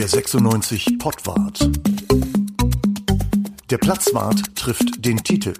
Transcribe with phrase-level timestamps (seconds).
[0.00, 1.60] Der 96 Pottwart.
[3.68, 5.52] Der Platzwart trifft den Titel.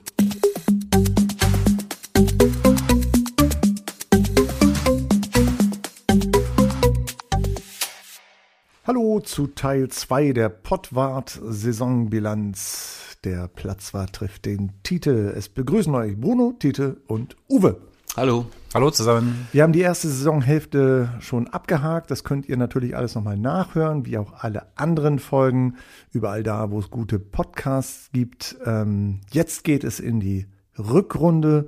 [8.87, 13.19] Hallo zu Teil 2 der Pottwart-Saisonbilanz.
[13.25, 15.35] Der Platzwart trifft den Titel.
[15.37, 17.79] Es begrüßen euch Bruno, Tite und Uwe.
[18.17, 18.47] Hallo.
[18.73, 19.49] Hallo zusammen.
[19.51, 22.09] Wir haben die erste Saisonhälfte schon abgehakt.
[22.09, 25.75] Das könnt ihr natürlich alles nochmal nachhören, wie auch alle anderen Folgen.
[26.13, 28.57] Überall da, wo es gute Podcasts gibt.
[28.65, 30.47] Ähm, jetzt geht es in die
[30.79, 31.67] Rückrunde.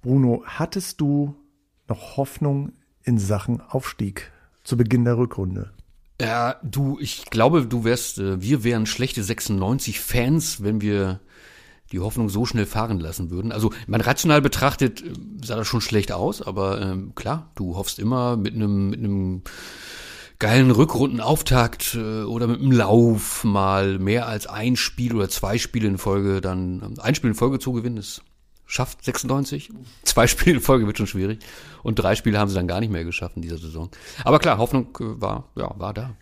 [0.00, 1.34] Bruno, hattest du
[1.88, 2.72] noch Hoffnung
[3.02, 4.32] in Sachen Aufstieg
[4.64, 5.72] zu Beginn der Rückrunde?
[6.22, 11.20] Ja, du, ich glaube, du wärst, äh, wir wären schlechte 96 Fans, wenn wir
[11.92, 13.52] die Hoffnung so schnell fahren lassen würden.
[13.52, 15.12] Also, man rational betrachtet äh,
[15.44, 19.42] sah das schon schlecht aus, aber ähm, klar, du hoffst immer mit einem mit einem
[20.38, 25.88] geilen Rückrundenauftakt äh, oder mit einem Lauf mal mehr als ein Spiel oder zwei Spiele
[25.88, 28.22] in Folge dann ähm, ein Spiel in Folge zu gewinnen ist
[28.70, 29.70] schafft 96.
[30.04, 31.40] Zwei Spiele in Folge wird schon schwierig.
[31.82, 33.90] Und drei Spiele haben sie dann gar nicht mehr geschafft in dieser Saison.
[34.24, 36.14] Aber klar, Hoffnung äh, war, ja, war da.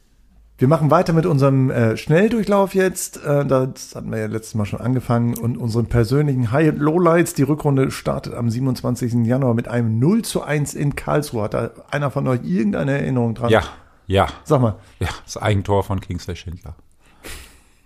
[0.59, 3.25] Wir machen weiter mit unserem äh, Schnelldurchlauf jetzt.
[3.25, 5.39] Äh, das hatten wir ja letztes Mal schon angefangen.
[5.39, 7.35] Und unseren persönlichen High- und Lowlights.
[7.35, 9.25] Die Rückrunde startet am 27.
[9.25, 11.45] Januar mit einem 0 zu 1 in Karlsruhe.
[11.45, 13.51] Hat da einer von euch irgendeine Erinnerung dran?
[13.51, 13.63] Ja,
[14.09, 14.27] ja.
[14.43, 14.75] Sag mal.
[14.99, 16.75] Ja, das Eigentor von Kingsley Schindler.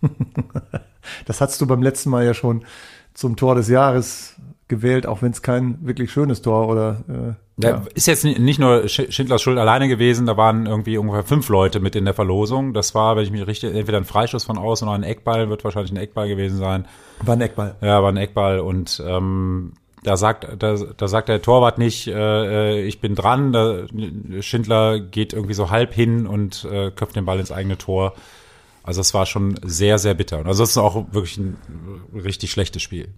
[1.26, 2.64] das hattest du beim letzten Mal ja schon
[3.12, 4.36] zum Tor des Jahres
[4.68, 7.82] gewählt, auch wenn es kein wirklich schönes Tor oder äh, ja.
[7.94, 11.96] Ist jetzt nicht nur Schindlers Schuld alleine gewesen, da waren irgendwie ungefähr fünf Leute mit
[11.96, 12.72] in der Verlosung.
[12.74, 15.64] Das war, wenn ich mich richtig, entweder ein Freischuss von außen oder ein Eckball, wird
[15.64, 16.86] wahrscheinlich ein Eckball gewesen sein.
[17.22, 17.76] War ein Eckball.
[17.80, 22.82] Ja, war ein Eckball und ähm, da sagt, da, da sagt der Torwart nicht, äh,
[22.82, 23.52] ich bin dran.
[23.52, 23.84] Da,
[24.40, 28.14] Schindler geht irgendwie so halb hin und äh, köpft den Ball ins eigene Tor.
[28.84, 30.40] Also es war schon sehr, sehr bitter.
[30.40, 31.56] Und also es ist auch wirklich ein
[32.14, 33.08] richtig schlechtes Spiel.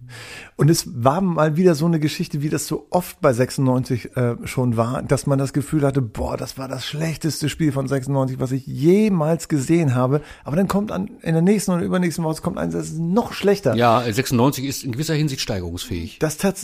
[0.55, 4.35] Und es war mal wieder so eine Geschichte, wie das so oft bei 96 äh,
[4.45, 8.39] schon war, dass man das Gefühl hatte, boah, das war das schlechteste Spiel von 96,
[8.39, 10.21] was ich jemals gesehen habe.
[10.43, 13.33] Aber dann kommt an, in der nächsten und übernächsten Woche kommt eins, das ist noch
[13.33, 13.75] schlechter.
[13.75, 16.19] Ja, 96 ist in gewisser Hinsicht steigerungsfähig.
[16.19, 16.55] Das tat,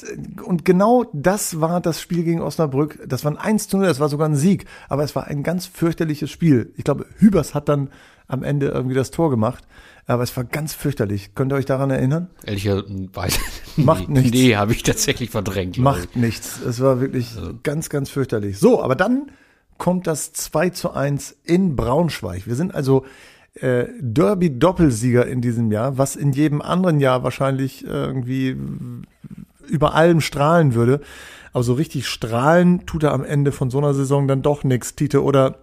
[0.44, 3.00] und genau das war das Spiel gegen Osnabrück.
[3.07, 4.66] Das war ein 1 zu 0, das war sogar ein Sieg.
[4.90, 6.73] Aber es war ein ganz fürchterliches Spiel.
[6.78, 7.90] Ich glaube, Hübers hat dann
[8.31, 9.65] am Ende irgendwie das Tor gemacht.
[10.07, 11.35] Aber es war ganz fürchterlich.
[11.35, 12.29] Könnt ihr euch daran erinnern?
[12.45, 13.39] Ehrlicherweise.
[13.77, 14.37] Macht nee, nichts.
[14.37, 15.77] Nee, habe ich tatsächlich verdrängt.
[15.77, 16.59] Macht nichts.
[16.61, 17.53] Es war wirklich also.
[17.63, 18.57] ganz, ganz fürchterlich.
[18.57, 19.31] So, aber dann
[19.77, 22.47] kommt das 2 zu 1 in Braunschweig.
[22.47, 23.05] Wir sind also
[23.55, 28.57] äh, Derby-Doppelsieger in diesem Jahr, was in jedem anderen Jahr wahrscheinlich irgendwie
[29.67, 31.01] über allem strahlen würde.
[31.53, 34.95] Aber so richtig strahlen tut er am Ende von so einer Saison dann doch nichts,
[34.95, 35.23] Tite.
[35.23, 35.57] Oder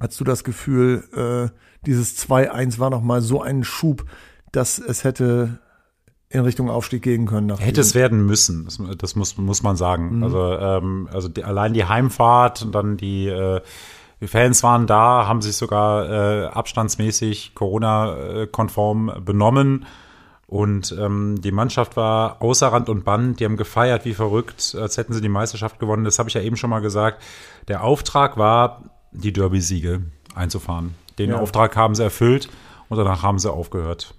[0.00, 1.54] Hast du das Gefühl, äh,
[1.86, 4.04] dieses 2-1 war nochmal so ein Schub,
[4.52, 5.58] dass es hätte
[6.28, 7.56] in Richtung Aufstieg gehen können?
[7.56, 10.18] Hätte es werden müssen, das, das, muss, muss man sagen.
[10.18, 10.22] Mhm.
[10.22, 13.60] Also, ähm, also die, allein die Heimfahrt und dann die, äh,
[14.20, 19.86] die Fans waren da, haben sich sogar äh, abstandsmäßig Corona-konform benommen.
[20.46, 24.96] Und ähm, die Mannschaft war außer Rand und Band, die haben gefeiert wie verrückt, als
[24.96, 26.04] hätten sie die Meisterschaft gewonnen.
[26.04, 27.22] Das habe ich ja eben schon mal gesagt.
[27.68, 28.82] Der Auftrag war,
[29.18, 30.02] die Derby-Siege
[30.34, 30.94] einzufahren.
[31.18, 31.40] Den ja.
[31.40, 32.48] Auftrag haben sie erfüllt
[32.88, 34.14] und danach haben sie aufgehört,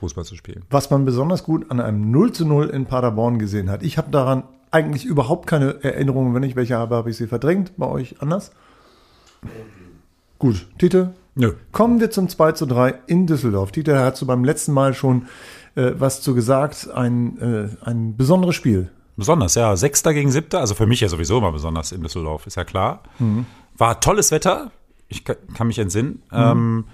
[0.00, 0.64] Fußball zu spielen.
[0.70, 3.82] Was man besonders gut an einem 0 zu 0 in Paderborn gesehen hat.
[3.82, 6.34] Ich habe daran eigentlich überhaupt keine Erinnerungen.
[6.34, 7.72] Wenn ich welche habe, habe ich sie verdrängt.
[7.76, 8.52] Bei euch anders?
[10.38, 11.14] Gut, Tite?
[11.34, 11.52] Nö.
[11.72, 13.72] Kommen wir zum 2 zu 3 in Düsseldorf.
[13.72, 15.26] Tite, hast du beim letzten Mal schon
[15.74, 16.88] äh, was zu gesagt.
[16.92, 18.90] Ein, äh, ein besonderes Spiel.
[19.16, 19.76] Besonders, ja.
[19.76, 23.02] Sechster gegen Siebter, also für mich ja sowieso immer besonders in Düsseldorf, ist ja klar.
[23.18, 23.46] Mhm.
[23.76, 24.70] War tolles Wetter,
[25.08, 26.22] ich kann mich entsinnen.
[26.30, 26.38] Mhm.
[26.38, 26.84] Ähm,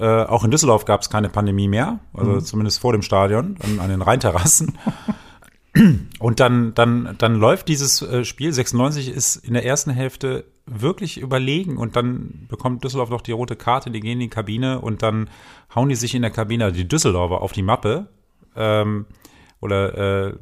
[0.00, 2.40] äh, auch in Düsseldorf gab es keine Pandemie mehr, also mhm.
[2.40, 4.78] zumindest vor dem Stadion, an, an den Rheinterrassen.
[6.20, 8.52] Und dann, dann, dann läuft dieses äh, Spiel.
[8.52, 13.56] 96 ist in der ersten Hälfte wirklich überlegen und dann bekommt Düsseldorf noch die rote
[13.56, 15.28] Karte, die gehen in die Kabine und dann
[15.74, 18.06] hauen die sich in der Kabine, also die Düsseldorfer, auf die Mappe.
[18.56, 19.06] Ähm,
[19.64, 20.34] oder äh,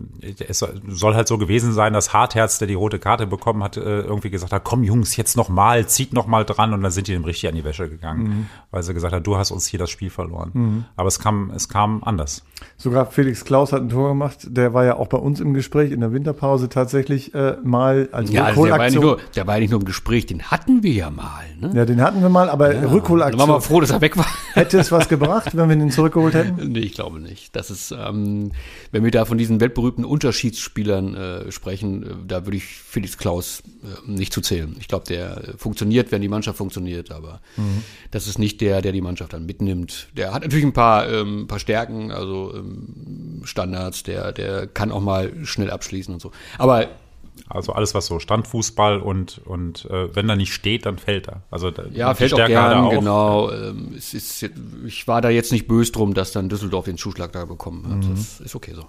[0.49, 0.59] es
[0.89, 4.31] soll halt so gewesen sein, dass Hartherz, der die rote Karte bekommen hat, äh, irgendwie
[4.31, 7.13] gesagt hat, komm Jungs, jetzt noch mal, zieht noch mal dran und dann sind die
[7.13, 8.47] dem richtig an die Wäsche gegangen, mhm.
[8.73, 10.51] weil sie gesagt hat, du hast uns hier das Spiel verloren.
[10.53, 10.85] Mhm.
[10.97, 12.43] Aber es kam, es kam anders.
[12.77, 15.93] Sogar Felix Klaus hat ein Tor gemacht, der war ja auch bei uns im Gespräch
[15.93, 19.47] in der Winterpause tatsächlich äh, mal als ja, also der, war ja nicht nur, der
[19.47, 21.45] war ja nicht nur im Gespräch, den hatten wir ja mal.
[21.61, 21.71] Ne?
[21.75, 23.39] Ja, den hatten wir mal, aber ja, Rückholaktion.
[23.39, 24.27] Dann waren wir froh, dass er weg war.
[24.55, 26.53] Hätte es was gebracht, wenn wir ihn zurückgeholt hätten?
[26.73, 27.55] Nee, ich glaube nicht.
[27.55, 28.53] Das ist, ähm,
[28.93, 33.63] wenn wir da von diesen weltberühmten Unterschiedsspielern äh, sprechen, äh, da würde ich Felix Klaus
[33.83, 34.77] äh, nicht zu zählen.
[34.81, 37.83] Ich glaube, der funktioniert, wenn die Mannschaft funktioniert, aber mhm.
[38.11, 40.09] das ist nicht der, der die Mannschaft dann mitnimmt.
[40.17, 45.01] Der hat natürlich ein paar, ähm, paar Stärken, also ähm, Standards, der, der kann auch
[45.01, 46.33] mal schnell abschließen und so.
[46.59, 46.89] Aber
[47.49, 51.43] also alles, was so Standfußball und, und äh, wenn er nicht steht, dann fällt er.
[51.51, 53.51] Also ja, fällt auch gern, genau.
[53.51, 54.51] Ähm, es ist,
[54.87, 58.09] ich war da jetzt nicht böse drum, dass dann Düsseldorf den Zuschlag da bekommen hat.
[58.09, 58.15] Mhm.
[58.15, 58.85] Das ist okay so.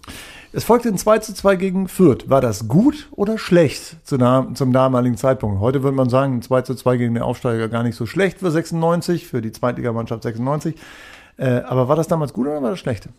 [0.51, 2.29] Es folgte ein 2 zu 2 gegen Fürth.
[2.29, 4.17] War das gut oder schlecht zu,
[4.53, 5.59] zum damaligen Zeitpunkt?
[5.59, 8.39] Heute würde man sagen, ein 2 zu 2 gegen den Aufsteiger gar nicht so schlecht
[8.39, 10.75] für 96, für die Zweitligamannschaft 96.
[11.37, 13.09] Äh, aber war das damals gut oder war das schlecht?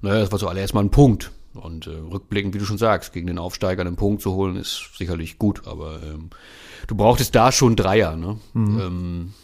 [0.00, 1.30] Naja, das war zuallererst mal ein Punkt.
[1.54, 4.90] Und äh, rückblickend, wie du schon sagst, gegen den Aufsteiger einen Punkt zu holen, ist
[4.96, 6.30] sicherlich gut, aber ähm,
[6.86, 8.38] du brauchtest da schon Dreier, ne?
[8.52, 8.80] Mhm.
[8.80, 9.34] Ähm,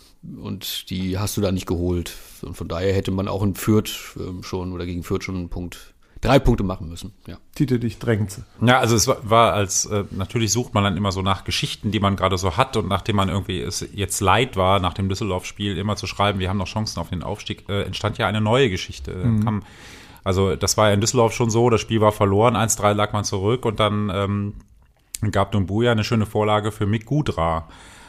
[0.43, 2.13] und die hast du da nicht geholt.
[2.43, 5.49] Und von daher hätte man auch in Fürth ähm, schon oder gegen Fürth schon einen
[5.49, 7.13] Punkt, drei Punkte machen müssen.
[7.27, 7.39] Ja.
[7.55, 8.41] Tite dich drängt.
[8.61, 11.91] Ja, also es war, war als, äh, natürlich sucht man dann immer so nach Geschichten,
[11.91, 15.09] die man gerade so hat und nachdem man irgendwie es jetzt leid war, nach dem
[15.09, 18.41] Düsseldorf-Spiel immer zu schreiben, wir haben noch Chancen auf den Aufstieg, äh, entstand ja eine
[18.41, 19.13] neue Geschichte.
[19.13, 19.45] Mhm.
[19.45, 19.63] Kam,
[20.27, 23.23] also das war ja in Düsseldorf schon so, das Spiel war verloren, 1-3 lag man
[23.23, 24.55] zurück und dann ähm,
[25.31, 27.69] gab Dumbuya eine schöne Vorlage für Mick Gudra.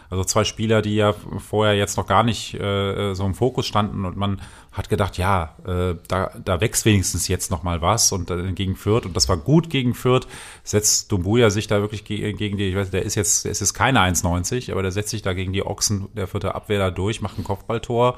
[0.10, 4.04] Also zwei Spieler, die ja vorher jetzt noch gar nicht äh, so im Fokus standen
[4.04, 4.42] und man
[4.72, 8.76] hat gedacht, ja, äh, da, da wächst wenigstens jetzt noch mal was und äh, gegen
[8.76, 10.28] Fürth und das war gut gegen Fürth,
[10.64, 13.74] setzt Dumbuya sich da wirklich ge gegen die, ich weiß, der ist jetzt, der ist
[13.76, 17.22] keine 1,90, aber der setzt sich da gegen die Ochsen der vierte Abwehr da durch,
[17.22, 18.18] macht ein Kopfballtor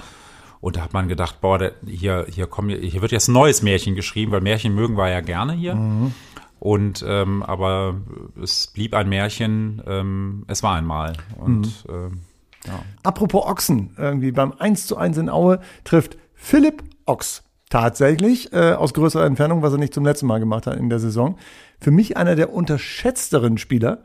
[0.62, 3.62] und da hat man gedacht, boah, der, hier, hier, komm, hier wird jetzt ein neues
[3.62, 5.76] Märchen geschrieben, weil Märchen mögen wir ja gerne hier.
[5.76, 6.14] Mhm.
[6.60, 7.96] Und ähm, aber
[8.42, 11.14] es blieb ein Märchen, ähm, es war einmal.
[11.38, 11.94] Und mhm.
[11.94, 12.20] ähm,
[12.66, 12.80] ja.
[13.04, 18.94] Apropos Ochsen, irgendwie beim 1 zu 1 in Aue trifft Philipp Ochs tatsächlich äh, aus
[18.94, 21.38] größerer Entfernung, was er nicht zum letzten Mal gemacht hat in der Saison.
[21.80, 24.04] Für mich einer der unterschätzteren Spieler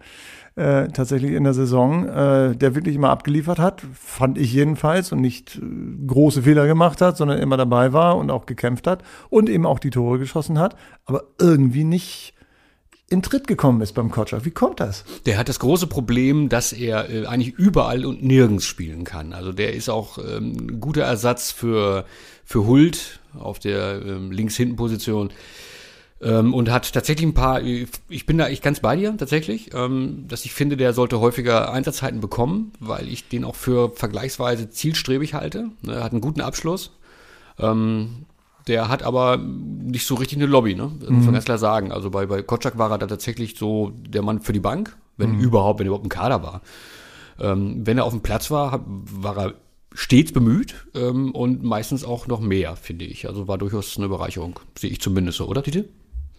[0.56, 5.20] äh, tatsächlich in der Saison, äh, der wirklich immer abgeliefert hat, fand ich jedenfalls und
[5.20, 9.48] nicht äh, große Fehler gemacht hat, sondern immer dabei war und auch gekämpft hat und
[9.48, 12.34] eben auch die Tore geschossen hat, aber irgendwie nicht
[13.10, 14.44] in Tritt gekommen ist beim Kotschak.
[14.44, 15.04] Wie kommt das?
[15.26, 19.32] Der hat das große Problem, dass er äh, eigentlich überall und nirgends spielen kann.
[19.32, 22.06] Also der ist auch ähm, ein guter Ersatz für,
[22.44, 25.30] für Hult auf der ähm, links-hinten-Position.
[26.24, 30.24] Ähm, und hat tatsächlich ein paar, ich bin da ich ganz bei dir tatsächlich, ähm,
[30.26, 35.34] dass ich finde, der sollte häufiger Einsatzzeiten bekommen, weil ich den auch für vergleichsweise zielstrebig
[35.34, 35.68] halte.
[35.86, 36.92] Er hat einen guten Abschluss.
[37.58, 38.24] Ähm,
[38.66, 40.90] der hat aber nicht so richtig eine Lobby, ne?
[40.98, 41.32] Das muss man mhm.
[41.34, 41.92] ganz klar sagen.
[41.92, 45.32] Also bei, bei Kotschak war er da tatsächlich so der Mann für die Bank, wenn
[45.32, 45.40] mhm.
[45.40, 46.62] überhaupt, wenn er überhaupt im Kader war.
[47.38, 49.54] Ähm, wenn er auf dem Platz war, war er
[49.92, 53.28] stets bemüht ähm, und meistens auch noch mehr, finde ich.
[53.28, 55.90] Also war durchaus eine Bereicherung, sehe ich zumindest so, oder Tite?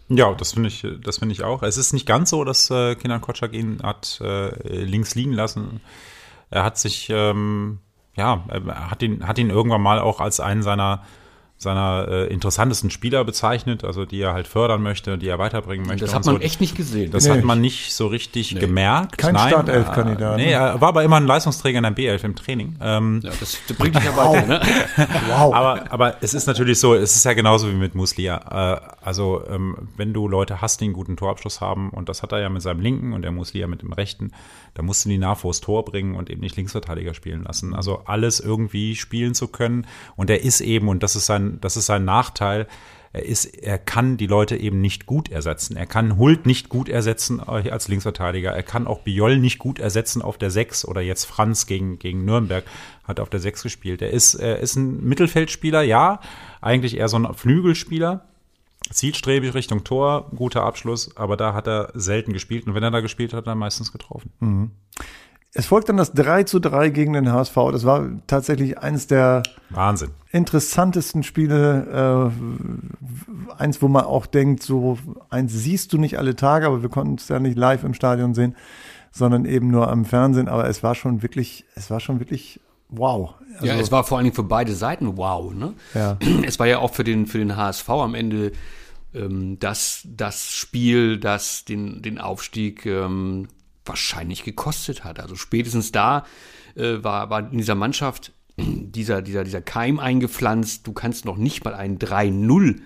[0.07, 1.63] Ja, das finde ich, das finde ich auch.
[1.63, 4.50] Es ist nicht ganz so, dass äh, Kenan Kotschak ihn hat äh,
[4.84, 5.81] links liegen lassen.
[6.52, 7.80] Er hat sich, ähm,
[8.16, 11.04] ja, er hat ihn, hat ihn irgendwann mal auch als einen seiner
[11.57, 16.06] seiner äh, interessantesten Spieler bezeichnet, also die er halt fördern möchte, die er weiterbringen möchte.
[16.06, 16.42] Das hat man so.
[16.42, 17.12] echt nicht gesehen.
[17.12, 17.31] Das nee.
[17.31, 18.60] hat man nicht so richtig nee.
[18.60, 19.18] gemerkt.
[19.18, 20.36] Kein Startelf-Kandidat.
[20.36, 22.75] Nee, er war aber immer ein Leistungsträger in der B11 im Training.
[22.81, 24.62] Ähm, ja, das bringt dich ja weiter, ne?
[25.30, 25.54] wow.
[25.54, 28.75] Aber, aber es ist natürlich so, es ist ja genauso wie mit Muslia.
[28.75, 32.34] Äh, also ähm, wenn du Leute hast, die einen guten Torabschluss haben, und das hat
[32.34, 34.31] er ja mit seinem linken und der Muslia mit dem rechten,
[34.74, 37.74] da musst du die nah vors Tor bringen und eben nicht Linksverteidiger spielen lassen.
[37.74, 39.88] Also alles irgendwie spielen zu können.
[40.18, 42.68] Und er ist eben, und das ist sein, das ist sein Nachteil,
[43.14, 45.78] er ist, er kann die Leute eben nicht gut ersetzen.
[45.78, 48.52] Er kann Hult nicht gut ersetzen äh, als Linksverteidiger.
[48.52, 52.25] Er kann auch Biol nicht gut ersetzen auf der Sechs oder jetzt Franz gegen, gegen
[52.25, 52.66] Nürnberg
[53.06, 54.02] hat auf der Sechs gespielt.
[54.02, 56.20] Er ist, er ist ein Mittelfeldspieler, ja,
[56.60, 58.25] eigentlich eher so ein Flügelspieler
[58.92, 63.00] zielstrebig Richtung Tor, guter Abschluss, aber da hat er selten gespielt und wenn er da
[63.00, 64.32] gespielt hat, hat er meistens getroffen.
[64.40, 64.72] Mhm.
[65.57, 67.55] Es folgt dann das 3 zu 3 gegen den HSV.
[67.71, 70.09] Das war tatsächlich eines der Wahnsinn.
[70.33, 72.31] interessantesten Spiele.
[73.50, 74.97] Äh, eins, wo man auch denkt, so
[75.29, 78.33] eins siehst du nicht alle Tage, aber wir konnten es ja nicht live im Stadion
[78.33, 78.53] sehen,
[79.12, 80.50] sondern eben nur am Fernsehen.
[80.50, 82.59] Aber es war schon wirklich, es war schon wirklich
[82.89, 83.35] wow.
[83.53, 85.53] Also, ja, es war vor allen Dingen für beide Seiten wow.
[85.53, 85.74] Ne?
[85.93, 86.17] Ja.
[86.45, 88.51] Es war ja auch für den, für den HSV am Ende
[89.13, 93.47] ähm, das, das Spiel, das den, den Aufstieg ähm,
[93.86, 95.20] wahrscheinlich gekostet hat.
[95.20, 96.25] Also spätestens da
[96.75, 100.88] äh, war, war in dieser Mannschaft dieser, dieser, dieser Keim eingepflanzt.
[100.88, 102.77] Du kannst noch nicht mal ein 3-0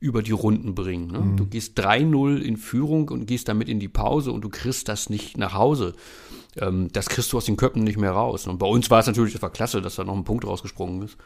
[0.00, 1.08] über die Runden bringen.
[1.10, 1.20] Ne?
[1.20, 1.36] Mhm.
[1.36, 5.08] Du gehst 3-0 in Führung und gehst damit in die Pause und du kriegst das
[5.08, 5.94] nicht nach Hause.
[6.56, 8.46] Ähm, das kriegst du aus den Köpfen nicht mehr raus.
[8.46, 11.02] Und bei uns war es natürlich, das war klasse, dass da noch ein Punkt rausgesprungen
[11.02, 11.16] ist.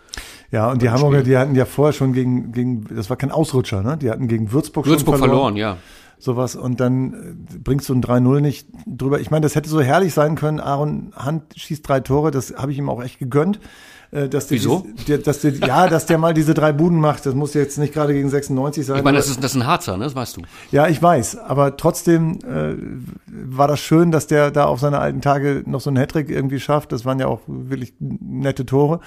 [0.53, 3.83] Ja, und die Hamburger, die hatten ja vorher schon gegen, gegen, das war kein Ausrutscher,
[3.83, 3.97] ne?
[3.97, 5.55] Die hatten gegen Würzburg, Würzburg schon verloren.
[5.55, 5.79] verloren, ja
[6.19, 9.21] sowas und dann äh, bringst du ein 3-0 nicht drüber.
[9.21, 10.61] Ich meine, das hätte so herrlich sein können.
[10.61, 13.61] Aaron Hand schießt drei Tore, das habe ich ihm auch echt gegönnt.
[14.11, 14.87] Äh, dass der, Wieso?
[15.07, 17.93] Der, dass der, ja, dass der mal diese drei Buden macht, das muss jetzt nicht
[17.93, 18.97] gerade gegen 96 sein.
[18.99, 20.05] Ich meine, das ist, das ist ein Harzer, ne?
[20.05, 20.43] das weißt du.
[20.73, 22.75] Ja, ich weiß, aber trotzdem äh,
[23.27, 26.59] war das schön, dass der da auf seine alten Tage noch so einen Hattrick irgendwie
[26.59, 26.93] schafft.
[26.93, 29.01] Das waren ja auch wirklich nette Tore.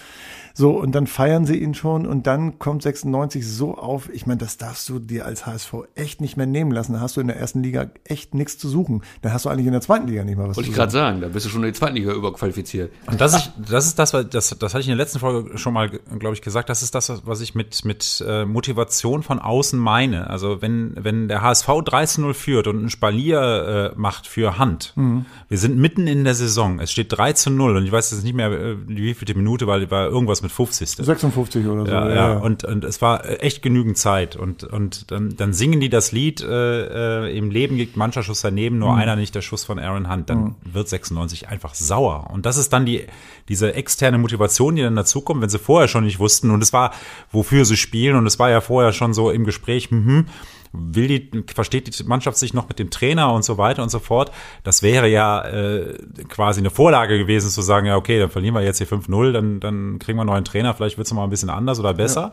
[0.53, 4.10] So, und dann feiern sie ihn schon und dann kommt 96 so auf.
[4.13, 6.93] Ich meine, das darfst du dir als HSV echt nicht mehr nehmen lassen.
[6.93, 9.03] Da hast du in der ersten Liga echt nichts zu suchen.
[9.22, 11.22] Da hast du eigentlich in der zweiten Liga nicht mal was Wollte ich gerade sagen,
[11.22, 12.91] da bist du schon in der zweiten Liga überqualifiziert.
[13.08, 15.74] Und das ist, das ist das, das, das hatte ich in der letzten Folge schon
[15.74, 16.70] mal, glaube ich, gesagt.
[16.70, 20.29] Das ist das, was ich mit, mit äh, Motivation von außen meine.
[20.29, 24.93] Also wenn, wenn der HSV 13-0 führt und ein Spalier äh, macht für Hand.
[24.96, 25.25] Mhm.
[25.48, 26.79] Wir sind mitten in der Saison.
[26.79, 29.89] Es steht 3 0 und ich weiß jetzt nicht mehr, äh, wie viele Minute, weil
[29.91, 30.89] war irgendwas mit 50.
[30.89, 31.91] 56 oder so.
[31.91, 32.38] Ja, ja, ja.
[32.38, 34.36] Und, und es war echt genügend Zeit.
[34.36, 38.41] Und, und dann, dann singen die das Lied, äh, äh, im Leben liegt mancher Schuss
[38.41, 39.00] daneben, nur mhm.
[39.00, 40.29] einer nicht der Schuss von Aaron Hunt.
[40.29, 40.55] Dann mhm.
[40.74, 42.29] wird 96 einfach sauer.
[42.31, 43.05] Und das ist dann die,
[43.50, 46.51] diese externe Motivation, die dann dazukommt, wenn sie vorher schon nicht wussten.
[46.51, 46.91] Und es war,
[47.31, 48.15] wofür sie spielen.
[48.15, 50.25] Und es war ja vorher schon so im Gespräch, mhm
[50.74, 54.00] will die, versteht die Mannschaft sich noch mit dem Trainer und so weiter und so
[54.00, 54.32] fort.
[54.63, 55.98] Das wäre ja äh,
[56.30, 59.60] quasi eine Vorlage gewesen, zu sagen, ja, okay, dann verlieren wir jetzt hier 5-0, dann,
[59.60, 62.32] dann kriegen wir einen neuen Trainer, vielleicht wird es mal ein bisschen anders oder besser.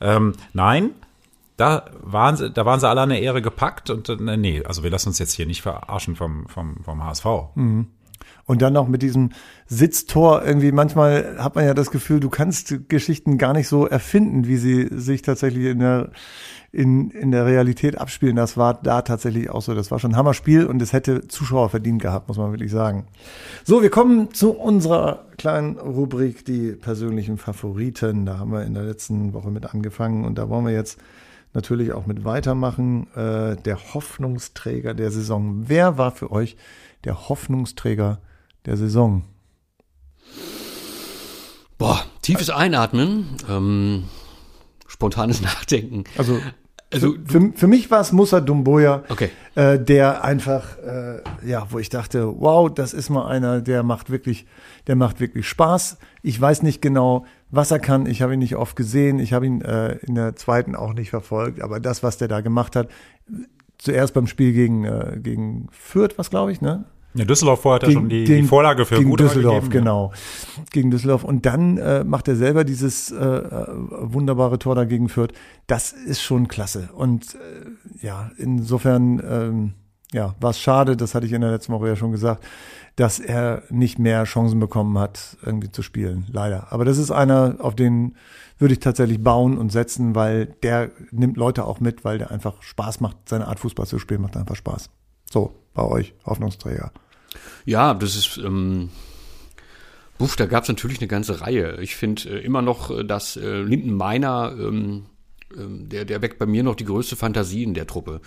[0.00, 0.16] Ja.
[0.16, 0.90] Ähm, nein,
[1.56, 4.82] da waren sie, da waren sie alle an der Ehre gepackt und äh, nee, also
[4.82, 7.26] wir lassen uns jetzt hier nicht verarschen vom, vom, vom HSV.
[7.54, 7.86] Mhm.
[8.46, 9.30] Und dann noch mit diesem
[9.66, 14.46] Sitztor irgendwie, manchmal hat man ja das Gefühl, du kannst Geschichten gar nicht so erfinden,
[14.48, 16.10] wie sie sich tatsächlich in der
[16.72, 18.36] in, in der Realität abspielen.
[18.36, 19.74] Das war da tatsächlich auch so.
[19.74, 23.06] Das war schon ein Hammerspiel und es hätte Zuschauer verdient gehabt, muss man wirklich sagen.
[23.64, 28.24] So, wir kommen zu unserer kleinen Rubrik, die persönlichen Favoriten.
[28.24, 30.98] Da haben wir in der letzten Woche mit angefangen und da wollen wir jetzt
[31.52, 33.08] natürlich auch mit weitermachen.
[33.14, 35.64] Äh, der Hoffnungsträger der Saison.
[35.66, 36.56] Wer war für euch
[37.04, 38.20] der Hoffnungsträger
[38.66, 39.24] der Saison?
[41.78, 43.26] Boah, tiefes Einatmen.
[43.48, 44.04] Ähm,
[44.86, 46.04] spontanes Nachdenken.
[46.16, 46.38] Also
[46.92, 49.30] also für, für mich war es Musa Dumboya, okay.
[49.54, 54.10] äh, der einfach, äh, ja, wo ich dachte, wow, das ist mal einer, der macht
[54.10, 54.46] wirklich,
[54.86, 55.98] der macht wirklich Spaß.
[56.22, 58.06] Ich weiß nicht genau, was er kann.
[58.06, 59.20] Ich habe ihn nicht oft gesehen.
[59.20, 61.62] Ich habe ihn äh, in der zweiten auch nicht verfolgt.
[61.62, 62.88] Aber das, was der da gemacht hat,
[63.78, 66.84] zuerst beim Spiel gegen äh, gegen Fürth, was glaube ich, ne?
[67.14, 69.84] Ja, Düsseldorf vorher hat er schon die, gegen, die Vorlage für gegen Düsseldorf, gegeben.
[69.84, 70.12] genau.
[70.70, 71.24] Gegen Düsseldorf.
[71.24, 75.32] Und dann äh, macht er selber dieses äh, äh, wunderbare Tor dagegen Fürth.
[75.66, 76.90] Das ist schon klasse.
[76.94, 79.74] Und äh, ja, insofern ähm,
[80.12, 82.44] ja, war es schade, das hatte ich in der letzten Woche ja schon gesagt,
[82.96, 86.26] dass er nicht mehr Chancen bekommen hat, irgendwie zu spielen.
[86.30, 86.72] Leider.
[86.72, 88.16] Aber das ist einer, auf den
[88.58, 92.62] würde ich tatsächlich bauen und setzen, weil der nimmt Leute auch mit, weil der einfach
[92.62, 93.16] Spaß macht.
[93.28, 94.90] Seine Art Fußball zu spielen macht einfach Spaß.
[95.30, 96.92] So, bei euch, Hoffnungsträger.
[97.64, 98.90] Ja, das ist, ähm,
[100.18, 101.80] Buff, da gab es natürlich eine ganze Reihe.
[101.80, 105.06] Ich finde äh, immer noch, äh, dass äh, Linden Meiner, ähm,
[105.56, 108.20] ähm, der, der weckt bei mir noch die größte Fantasie in der Truppe.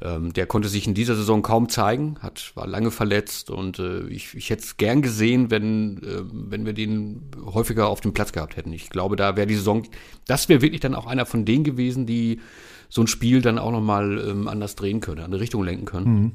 [0.00, 4.06] Ähm, der konnte sich in dieser Saison kaum zeigen, hat, war lange verletzt und äh,
[4.06, 8.32] ich, ich hätte es gern gesehen, wenn, äh, wenn wir den häufiger auf dem Platz
[8.32, 8.72] gehabt hätten.
[8.72, 9.82] Ich glaube, da wäre die Saison,
[10.26, 12.40] das wäre wirklich dann auch einer von denen gewesen, die
[12.88, 16.14] so ein Spiel dann auch nochmal ähm, anders drehen können, eine Richtung lenken können.
[16.14, 16.32] Mhm.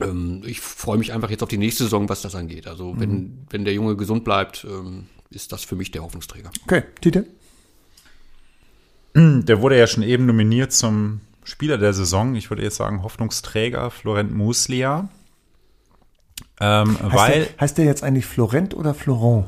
[0.00, 2.66] Ähm, ich freue mich einfach jetzt auf die nächste Saison, was das angeht.
[2.66, 3.38] Also wenn, mhm.
[3.50, 6.50] wenn der Junge gesund bleibt, ähm, ist das für mich der Hoffnungsträger.
[6.64, 7.26] Okay, Tite?
[9.14, 12.34] Der wurde ja schon eben nominiert zum Spieler der Saison.
[12.34, 15.08] Ich würde jetzt sagen Hoffnungsträger Florent Muslia.
[16.60, 19.46] Ähm, heißt weil der, heißt der jetzt eigentlich Florent oder Florent?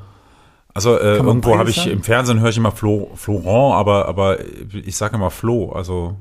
[0.75, 4.39] Also äh, irgendwo habe ich im Fernsehen höre ich immer Flo, Florent, aber aber
[4.73, 6.17] ich sage immer Flo, also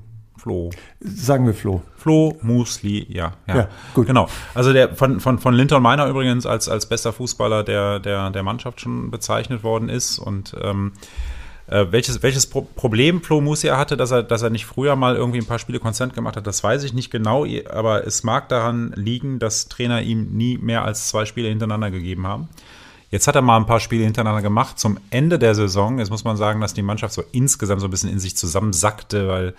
[0.46, 0.70] Flo.
[1.00, 1.82] Sagen wir Flo.
[1.98, 3.56] Flo Musli, ja, ja.
[3.56, 4.06] Ja, gut.
[4.06, 4.30] Genau.
[4.54, 8.44] Also der von, von, von Linton Meiner übrigens als, als bester Fußballer der, der, der
[8.44, 10.20] Mannschaft schon bezeichnet worden ist.
[10.20, 10.92] Und ähm,
[11.66, 15.16] äh, welches, welches Pro Problem Flo Musia hatte, dass er, dass er nicht früher mal
[15.16, 18.48] irgendwie ein paar Spiele konstant gemacht hat, das weiß ich nicht genau, aber es mag
[18.48, 22.50] daran liegen, dass Trainer ihm nie mehr als zwei Spiele hintereinander gegeben haben.
[23.10, 24.78] Jetzt hat er mal ein paar Spiele hintereinander gemacht.
[24.78, 27.92] Zum Ende der Saison, jetzt muss man sagen, dass die Mannschaft so insgesamt so ein
[27.92, 29.54] bisschen in sich zusammensackte, weil, weil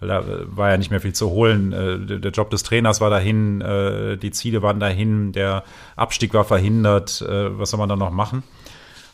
[0.00, 1.72] da war ja nicht mehr viel zu holen.
[1.72, 5.64] Äh, der Job des Trainers war dahin, äh, die Ziele waren dahin, der
[5.96, 7.22] Abstieg war verhindert.
[7.22, 8.42] Äh, was soll man da noch machen?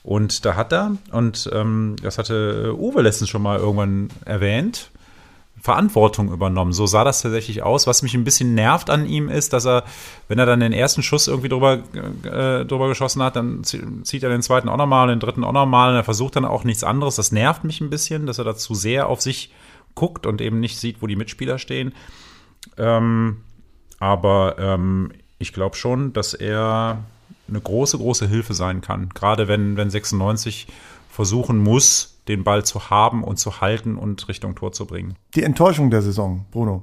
[0.02, 4.90] Und da hat er, und ähm, das hatte Uwe letztens schon mal irgendwann erwähnt,
[5.64, 6.74] Verantwortung übernommen.
[6.74, 7.86] So sah das tatsächlich aus.
[7.86, 9.84] Was mich ein bisschen nervt an ihm ist, dass er,
[10.28, 11.78] wenn er dann den ersten Schuss irgendwie drüber,
[12.24, 15.88] äh, drüber geschossen hat, dann zieht er den zweiten auch nochmal, den dritten auch nochmal
[15.88, 17.16] und er versucht dann auch nichts anderes.
[17.16, 19.52] Das nervt mich ein bisschen, dass er da zu sehr auf sich
[19.94, 21.92] guckt und eben nicht sieht, wo die Mitspieler stehen.
[22.76, 23.42] Ähm,
[23.98, 27.04] aber ähm, ich glaube schon, dass er
[27.48, 29.10] eine große, große Hilfe sein kann.
[29.10, 30.66] Gerade wenn, wenn 96
[31.10, 35.14] versuchen muss, den Ball zu haben und zu halten und Richtung Tor zu bringen.
[35.34, 36.82] Die Enttäuschung der Saison, Bruno.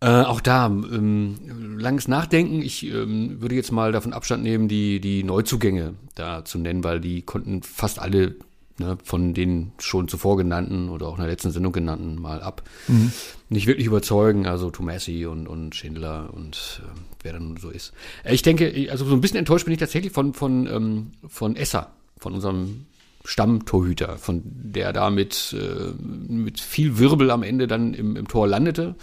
[0.00, 2.60] Äh, auch da, ähm, langes Nachdenken.
[2.60, 7.00] Ich ähm, würde jetzt mal davon Abstand nehmen, die, die Neuzugänge da zu nennen, weil
[7.00, 8.36] die konnten fast alle
[8.78, 12.62] ne, von den schon zuvor genannten oder auch in der letzten Sendung genannten mal ab.
[12.88, 13.12] Mhm.
[13.48, 17.92] Nicht wirklich überzeugen, also Tomasi und, und Schindler und äh, wer dann so ist.
[18.24, 21.56] Äh, ich denke, also so ein bisschen enttäuscht bin ich tatsächlich von, von, ähm, von
[21.56, 22.86] Esser, von unserem
[23.24, 25.92] Stammtorhüter, von der da mit, äh,
[26.32, 28.94] mit viel Wirbel am Ende dann im, im Tor landete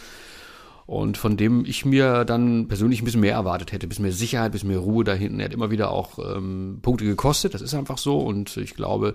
[0.86, 4.12] und von dem ich mir dann persönlich ein bisschen mehr erwartet hätte, ein bisschen mehr
[4.12, 5.40] Sicherheit, ein bisschen mehr Ruhe da hinten.
[5.40, 9.14] Er hat immer wieder auch ähm, Punkte gekostet, das ist einfach so und ich glaube,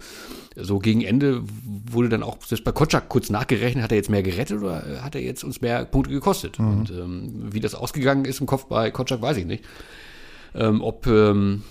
[0.57, 1.43] so gegen Ende
[1.91, 5.15] wurde dann auch, selbst bei Kotschak kurz nachgerechnet, hat er jetzt mehr gerettet oder hat
[5.15, 6.59] er jetzt uns mehr Punkte gekostet?
[6.59, 6.69] Mhm.
[6.69, 9.65] Und ähm, wie das ausgegangen ist im Kopf bei Kotschak, weiß ich nicht.
[10.55, 11.63] Ähm, ob ähm,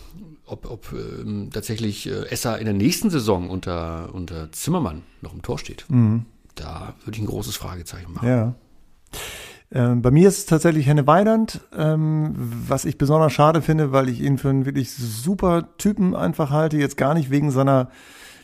[0.48, 5.42] ob, ob ähm, tatsächlich äh, Esser in der nächsten Saison unter, unter Zimmermann noch im
[5.42, 5.86] Tor steht.
[5.89, 6.25] Mhm.
[6.56, 8.27] Da würde ich ein großes Fragezeichen machen.
[8.27, 8.56] Ja.
[9.72, 14.08] Ähm, bei mir ist es tatsächlich Henne Weidand, ähm, was ich besonders schade finde, weil
[14.08, 16.78] ich ihn für einen wirklich super Typen einfach halte.
[16.78, 17.90] Jetzt gar nicht wegen seiner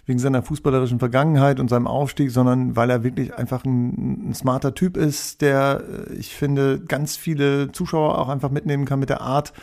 [0.06, 4.74] wegen seiner fußballerischen Vergangenheit und seinem Aufstieg, sondern weil er wirklich einfach ein, ein smarter
[4.74, 9.22] Typ ist, der, äh, ich finde, ganz viele Zuschauer auch einfach mitnehmen kann mit der
[9.22, 9.54] Art,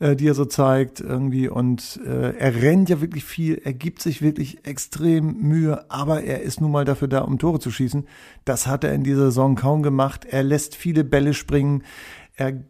[0.00, 1.48] äh, die er so zeigt irgendwie.
[1.48, 6.42] Und äh, er rennt ja wirklich viel, er gibt sich wirklich extrem Mühe, aber er
[6.42, 8.06] ist nun mal dafür da, um Tore zu schießen.
[8.44, 10.24] Das hat er in dieser Saison kaum gemacht.
[10.24, 11.82] Er lässt viele Bälle springen.
[12.36, 12.62] Er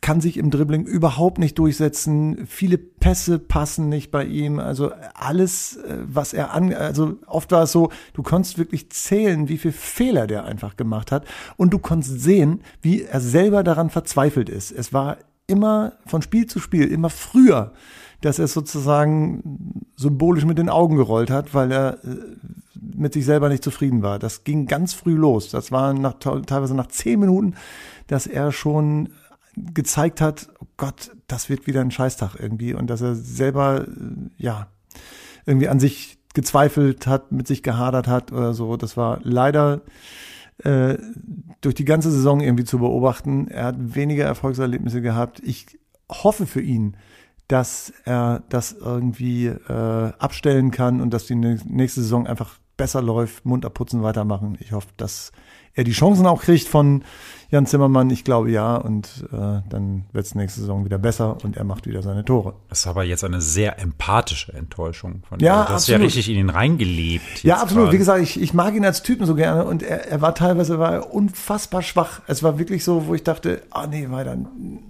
[0.00, 2.46] kann sich im Dribbling überhaupt nicht durchsetzen.
[2.46, 4.58] Viele Pässe passen nicht bei ihm.
[4.58, 9.48] Also alles, äh, was er an, also oft war es so, du konntest wirklich zählen,
[9.48, 11.26] wie viel Fehler der einfach gemacht hat.
[11.56, 14.70] Und du konntest sehen, wie er selber daran verzweifelt ist.
[14.70, 15.18] Es war
[15.52, 17.72] immer von Spiel zu Spiel, immer früher,
[18.22, 22.16] dass er sozusagen symbolisch mit den Augen gerollt hat, weil er äh,
[22.74, 24.18] mit sich selber nicht zufrieden war.
[24.18, 25.50] Das ging ganz früh los.
[25.50, 27.54] Das war nach, teilweise nach zehn Minuten,
[28.06, 29.10] dass er schon
[29.56, 34.30] gezeigt hat, oh Gott, das wird wieder ein Scheißtag irgendwie und dass er selber, äh,
[34.38, 34.68] ja,
[35.44, 38.76] irgendwie an sich gezweifelt hat, mit sich gehadert hat oder so.
[38.76, 39.82] Das war leider
[40.58, 40.98] äh,
[41.60, 43.48] durch die ganze Saison irgendwie zu beobachten.
[43.48, 45.40] Er hat weniger Erfolgserlebnisse gehabt.
[45.44, 45.78] Ich
[46.10, 46.96] hoffe für ihn,
[47.48, 53.46] dass er das irgendwie äh, abstellen kann und dass die nächste Saison einfach besser läuft,
[53.46, 54.58] Mund abputzen, weitermachen.
[54.58, 55.30] Ich hoffe, dass
[55.72, 57.04] er die Chancen auch kriegt von
[57.52, 58.76] Jan Zimmermann, ich glaube ja.
[58.76, 62.54] Und äh, dann wird es nächste Saison wieder besser und er macht wieder seine Tore.
[62.70, 65.68] Das ist aber jetzt eine sehr empathische Enttäuschung von ja, ihm.
[65.68, 67.44] Das ist ja richtig in ihn reingelebt.
[67.44, 67.84] Ja, absolut.
[67.84, 67.92] Grad.
[67.92, 70.78] Wie gesagt, ich, ich mag ihn als Typen so gerne und er, er war teilweise
[70.78, 72.22] war unfassbar schwach.
[72.26, 74.38] Es war wirklich so, wo ich dachte, ah nee, weiter,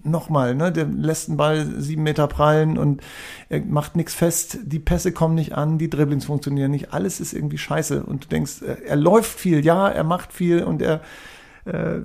[0.05, 0.71] nochmal, ne?
[0.71, 3.03] Der lässt den Ball sieben Meter prallen und
[3.49, 7.33] er macht nichts fest, die Pässe kommen nicht an, die Dribblings funktionieren nicht, alles ist
[7.33, 7.82] irgendwie scheiße.
[7.91, 11.01] Und du denkst, er, er läuft viel, ja, er macht viel und er
[11.65, 12.01] äh,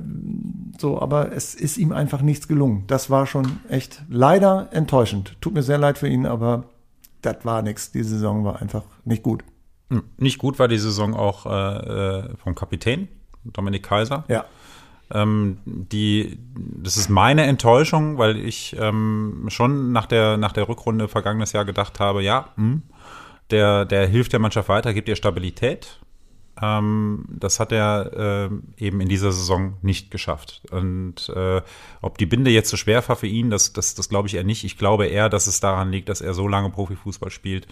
[0.78, 2.84] so, aber es ist ihm einfach nichts gelungen.
[2.88, 5.36] Das war schon echt leider enttäuschend.
[5.42, 6.66] Tut mir sehr leid für ihn, aber
[7.22, 7.92] das war nichts.
[7.92, 9.44] Die Saison war einfach nicht gut.
[9.90, 13.08] Hm, nicht gut war die Saison auch äh, äh, vom Kapitän,
[13.46, 14.26] Dominik Kaiser.
[14.28, 14.46] Ja.
[15.10, 16.38] Ähm, die,
[16.84, 21.64] das ist meine Enttäuschung, weil ich ähm, schon nach der, nach der Rückrunde vergangenes Jahr
[21.64, 22.82] gedacht habe, ja, mh, hm,
[23.52, 26.00] der, der hilft der Mannschaft weiter, gibt ihr Stabilität.
[26.62, 30.62] Ähm, das hat er äh, eben in dieser Saison nicht geschafft.
[30.72, 31.62] Und äh,
[32.02, 34.44] ob die Binde jetzt so schwer war für ihn, das, das, das glaube ich eher
[34.44, 34.64] nicht.
[34.64, 37.68] Ich glaube eher, dass es daran liegt, dass er so lange Profifußball spielt,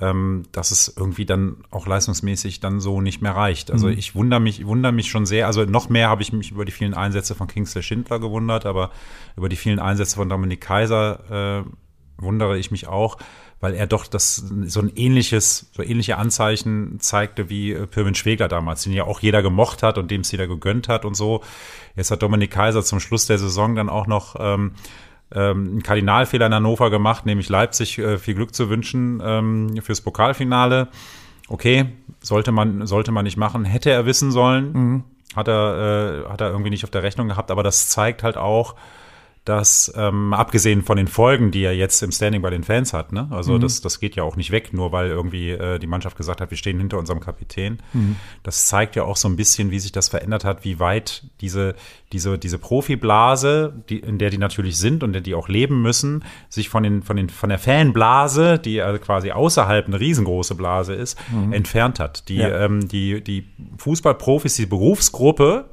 [0.00, 3.70] ähm, dass es irgendwie dann auch leistungsmäßig dann so nicht mehr reicht.
[3.70, 3.98] Also mhm.
[3.98, 5.46] ich wundere mich, wundere mich schon sehr.
[5.46, 8.90] Also noch mehr habe ich mich über die vielen Einsätze von Kingsley Schindler gewundert, aber
[9.36, 11.70] über die vielen Einsätze von Dominik Kaiser äh,
[12.18, 13.18] wundere ich mich auch
[13.64, 18.46] weil er doch das so ein ähnliches, so ähnliche Anzeichen zeigte wie äh, Pirmin Schwegler
[18.46, 21.42] damals, den ja auch jeder gemocht hat und dem es jeder gegönnt hat und so.
[21.96, 24.72] Jetzt hat Dominik Kaiser zum Schluss der Saison dann auch noch ähm,
[25.32, 30.02] ähm, einen Kardinalfehler in Hannover gemacht, nämlich Leipzig äh, viel Glück zu wünschen ähm, fürs
[30.02, 30.88] Pokalfinale.
[31.48, 31.86] Okay,
[32.20, 34.72] sollte man, sollte man nicht machen, hätte er wissen sollen.
[34.72, 35.04] Mhm.
[35.34, 38.36] Hat er, äh, hat er irgendwie nicht auf der Rechnung gehabt, aber das zeigt halt
[38.36, 38.74] auch,
[39.44, 43.12] dass ähm, abgesehen von den Folgen, die er jetzt im Standing bei den Fans hat,
[43.12, 43.28] ne?
[43.30, 43.60] also mhm.
[43.60, 46.50] das, das geht ja auch nicht weg, nur weil irgendwie äh, die Mannschaft gesagt hat,
[46.50, 47.80] wir stehen hinter unserem Kapitän.
[47.92, 48.16] Mhm.
[48.42, 51.74] Das zeigt ja auch so ein bisschen, wie sich das verändert hat, wie weit diese,
[52.12, 55.82] diese, diese Profiblase, die, in der die natürlich sind und in der die auch leben
[55.82, 60.54] müssen, sich von, den, von, den, von der Fanblase, die also quasi außerhalb eine riesengroße
[60.54, 61.52] Blase ist, mhm.
[61.52, 62.30] entfernt hat.
[62.30, 62.64] Die, ja.
[62.64, 65.66] ähm, die, die Fußballprofis, die Berufsgruppe,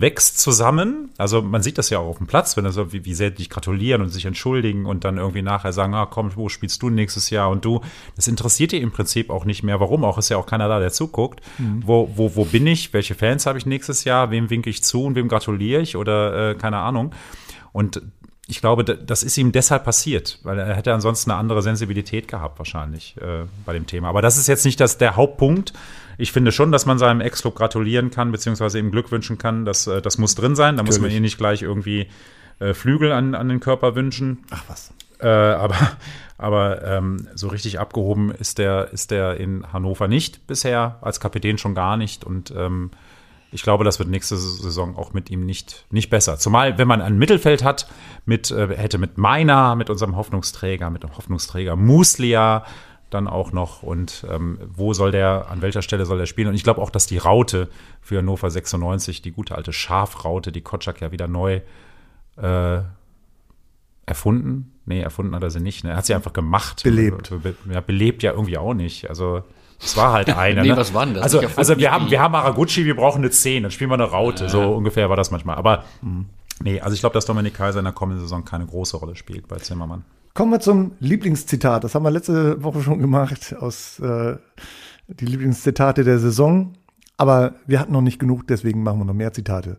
[0.00, 1.10] wächst zusammen.
[1.18, 3.30] Also man sieht das ja auch auf dem Platz, wenn er so, wie, wie sehr
[3.30, 6.90] die gratulieren und sich entschuldigen und dann irgendwie nachher sagen, ah komm, wo spielst du
[6.90, 7.80] nächstes Jahr und du.
[8.16, 9.80] Das interessiert die im Prinzip auch nicht mehr.
[9.80, 10.18] Warum auch?
[10.18, 11.40] Ist ja auch keiner da, der zuguckt.
[11.58, 11.82] Mhm.
[11.84, 12.92] Wo, wo, wo bin ich?
[12.92, 14.30] Welche Fans habe ich nächstes Jahr?
[14.30, 15.96] Wem winke ich zu und wem gratuliere ich?
[15.96, 17.14] Oder äh, keine Ahnung.
[17.72, 18.02] Und
[18.50, 22.58] ich glaube, das ist ihm deshalb passiert, weil er hätte ansonsten eine andere Sensibilität gehabt
[22.58, 24.08] wahrscheinlich äh, bei dem Thema.
[24.08, 25.74] Aber das ist jetzt nicht das, der Hauptpunkt.
[26.18, 29.64] Ich finde schon, dass man seinem Ex-Club gratulieren kann, beziehungsweise ihm Glück wünschen kann.
[29.64, 30.76] Das, äh, das muss drin sein.
[30.76, 31.00] Da Natürlich.
[31.00, 32.08] muss man ihm nicht gleich irgendwie
[32.58, 34.44] äh, Flügel an, an den Körper wünschen.
[34.50, 34.92] Ach was.
[35.20, 35.76] Äh, aber
[36.38, 41.58] aber ähm, so richtig abgehoben ist der, ist der in Hannover nicht bisher, als Kapitän
[41.58, 42.24] schon gar nicht.
[42.24, 42.90] Und ähm,
[43.50, 46.38] ich glaube, das wird nächste Saison auch mit ihm nicht, nicht besser.
[46.38, 47.88] Zumal, wenn man ein Mittelfeld hat,
[48.24, 52.64] mit, äh, hätte mit Meiner, mit unserem Hoffnungsträger, mit dem Hoffnungsträger Muslia,
[53.10, 56.48] dann auch noch und ähm, wo soll der, an welcher Stelle soll der spielen?
[56.48, 57.68] Und ich glaube auch, dass die Raute
[58.00, 61.60] für Hannover 96, die gute alte Schafraute, die Kotschak ja wieder neu
[62.36, 62.80] äh,
[64.06, 64.72] erfunden.
[64.86, 65.84] Nee, erfunden hat er sie nicht.
[65.84, 65.90] Ne?
[65.90, 66.82] Er hat sie einfach gemacht.
[66.82, 67.30] Belebt.
[67.70, 69.08] Ja, belebt ja irgendwie auch nicht.
[69.08, 69.42] Also
[69.80, 70.62] es war halt einer.
[70.62, 70.76] nee, ne?
[70.76, 71.24] was war denn das?
[71.24, 74.04] Also, also wir haben, wir haben Araguchi, wir brauchen eine 10, dann spielen wir eine
[74.04, 74.44] Raute.
[74.44, 74.50] Ja.
[74.50, 75.56] So ungefähr war das manchmal.
[75.56, 76.24] Aber mh.
[76.62, 79.48] nee, also ich glaube, dass Dominik Kaiser in der kommenden Saison keine große Rolle spielt
[79.48, 80.04] bei Zimmermann.
[80.38, 81.82] Kommen wir zum Lieblingszitat.
[81.82, 84.36] Das haben wir letzte Woche schon gemacht aus äh,
[85.08, 86.74] die Lieblingszitate der Saison.
[87.16, 89.78] Aber wir hatten noch nicht genug, deswegen machen wir noch mehr Zitate.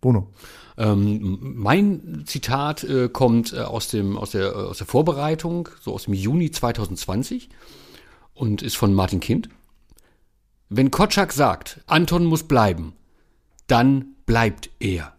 [0.00, 0.32] Bruno.
[0.78, 6.04] Ähm, mein Zitat äh, kommt äh, aus, dem, aus, der, aus der Vorbereitung, so aus
[6.04, 7.50] dem Juni 2020
[8.32, 9.50] und ist von Martin Kind.
[10.70, 12.94] Wenn Kotschak sagt, Anton muss bleiben,
[13.66, 15.12] dann bleibt er.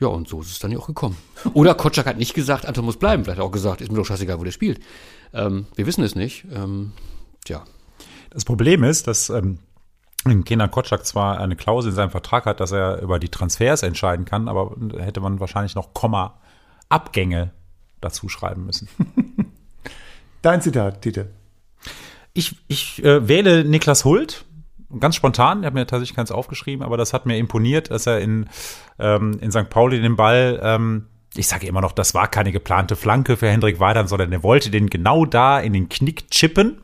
[0.00, 1.16] Ja, und so ist es dann ja auch gekommen.
[1.52, 3.24] Oder Kotschak hat nicht gesagt, Anton muss bleiben.
[3.24, 4.80] Vielleicht auch gesagt, ist mir doch scheißegal, wo der spielt.
[5.34, 6.46] Ähm, wir wissen es nicht.
[6.52, 6.92] Ähm,
[7.44, 7.64] tja.
[8.30, 9.58] Das Problem ist, dass ähm,
[10.44, 14.24] Kenan Kotschak zwar eine Klausel in seinem Vertrag hat, dass er über die Transfers entscheiden
[14.24, 16.40] kann, aber hätte man wahrscheinlich noch Komma
[16.88, 17.52] Abgänge
[18.00, 18.88] dazu schreiben müssen.
[20.42, 21.30] Dein Zitat, Tite.
[22.32, 24.44] Ich, ich äh, wähle Niklas Hult
[24.98, 28.20] ganz spontan, ich habe mir tatsächlich keins aufgeschrieben, aber das hat mir imponiert, dass er
[28.20, 28.48] in,
[28.98, 29.70] ähm, in St.
[29.70, 33.78] Pauli den Ball, ähm, ich sage immer noch, das war keine geplante Flanke für Hendrik
[33.78, 36.80] Weidern, sondern er wollte den genau da in den Knick chippen.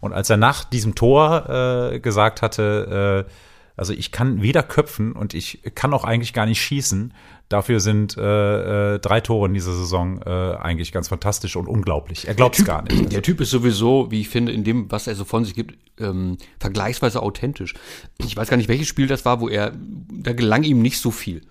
[0.00, 1.48] Und als er nach diesem Tor
[1.92, 3.30] äh, gesagt hatte, äh,
[3.76, 7.12] also ich kann weder köpfen und ich kann auch eigentlich gar nicht schießen,
[7.50, 12.26] Dafür sind äh, äh, drei Tore in dieser Saison äh, eigentlich ganz fantastisch und unglaublich.
[12.26, 13.12] Er glaubt es gar nicht.
[13.12, 15.76] Der Typ ist sowieso, wie ich finde, in dem, was er so von sich gibt,
[16.00, 17.74] ähm, vergleichsweise authentisch.
[18.18, 19.72] Ich weiß gar nicht, welches Spiel das war, wo er,
[20.10, 21.42] da gelang ihm nicht so viel.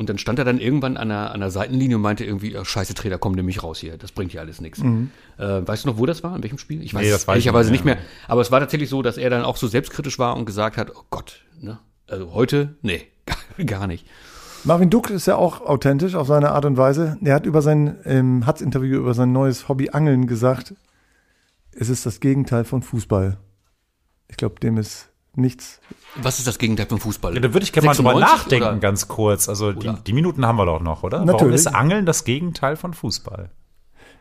[0.00, 2.64] Und dann stand er dann irgendwann an der, an der Seitenlinie und meinte irgendwie, oh,
[2.64, 4.78] scheiße Trainer, komm nämlich raus hier, das bringt hier alles nichts.
[4.78, 5.10] Mhm.
[5.36, 6.82] Äh, weißt du noch, wo das war, in welchem Spiel?
[6.82, 7.96] Ich weiß nee, das ehrlicherweise nicht mehr.
[7.96, 8.26] nicht mehr.
[8.26, 10.90] Aber es war tatsächlich so, dass er dann auch so selbstkritisch war und gesagt hat,
[10.96, 11.80] oh Gott, ne?
[12.06, 14.06] Also heute, nee, gar, gar nicht.
[14.64, 17.18] Marvin Duck ist ja auch authentisch auf seine Art und Weise.
[17.22, 20.72] Er hat über sein ähm, Hatz-Interview über sein neues Hobby Angeln gesagt,
[21.72, 23.36] es ist das Gegenteil von Fußball.
[24.28, 25.80] Ich glaube, dem ist nichts.
[26.16, 27.34] Was ist das Gegenteil von Fußball?
[27.34, 28.78] Ja, da würde ich gerne mal drüber nachdenken, oder?
[28.78, 29.48] ganz kurz.
[29.48, 31.18] Also die, die, Minuten haben wir doch noch, oder?
[31.20, 31.40] Natürlich.
[31.40, 33.50] Warum ist Angeln das Gegenteil von Fußball?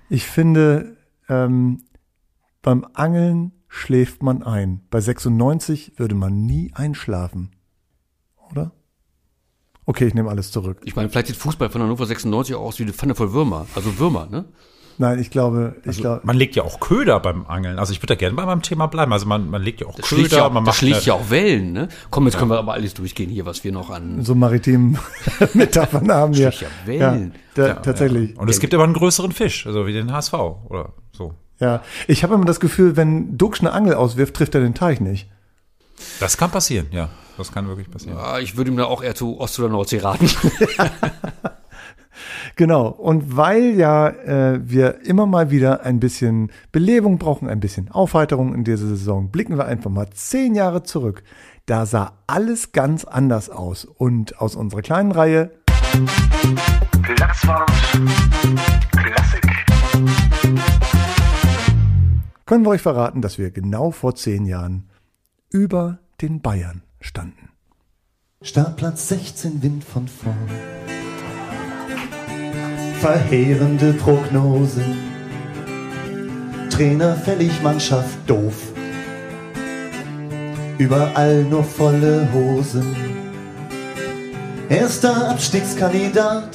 [0.09, 1.83] Ich finde, ähm,
[2.61, 4.81] beim Angeln schläft man ein.
[4.89, 7.51] Bei 96 würde man nie einschlafen.
[8.51, 8.71] Oder?
[9.85, 10.81] Okay, ich nehme alles zurück.
[10.85, 13.65] Ich meine, vielleicht sieht Fußball von Hannover 96 auch aus wie eine Pfanne voll Würmer.
[13.75, 14.45] Also Würmer, ne?
[15.01, 16.21] Nein, ich glaube, ich also, glaube.
[16.25, 17.79] Man legt ja auch Köder beim Angeln.
[17.79, 19.13] Also ich würde da gerne bei meinem Thema bleiben.
[19.13, 20.37] Also man, man legt ja auch das Köder.
[20.37, 21.87] Ja, man das schlägt ja auch Wellen, ne?
[22.09, 22.39] Komm, jetzt ja.
[22.39, 24.25] können wir aber alles durchgehen hier, was wir noch an.
[24.25, 24.99] So maritimen
[25.53, 26.49] Metaphern haben wir.
[26.49, 27.33] Ja Wellen.
[27.55, 28.37] Ja, da, tatsächlich.
[28.37, 31.33] Und es gibt aber einen größeren Fisch, also wie den HSV oder so.
[31.61, 34.99] Ja, ich habe immer das Gefühl, wenn Duxch eine Angel auswirft, trifft er den Teich
[34.99, 35.29] nicht.
[36.19, 37.07] Das kann passieren, ja.
[37.37, 38.17] Das kann wirklich passieren.
[38.17, 40.29] Ja, ich würde ihm da auch eher zu Ost- oder Nordsee raten.
[42.55, 42.87] genau.
[42.87, 48.53] Und weil ja äh, wir immer mal wieder ein bisschen Belebung brauchen, ein bisschen Aufheiterung
[48.53, 51.23] in dieser Saison, blicken wir einfach mal zehn Jahre zurück.
[51.65, 53.85] Da sah alles ganz anders aus.
[53.85, 55.51] Und aus unserer kleinen Reihe
[57.01, 57.71] Platzwart
[58.91, 59.49] Klassik
[62.45, 64.89] können wir euch verraten, dass wir genau vor zehn Jahren
[65.51, 67.49] über den Bayern standen.
[68.41, 70.49] Startplatz 16, Wind von vorn.
[73.01, 74.83] Verheerende Prognose.
[76.69, 78.55] Trainer fällig, Mannschaft doof.
[80.77, 82.93] Überall nur volle Hosen.
[84.67, 86.49] Erster Abstiegskandidat.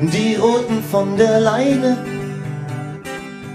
[0.00, 1.96] Die Roten von der Leine.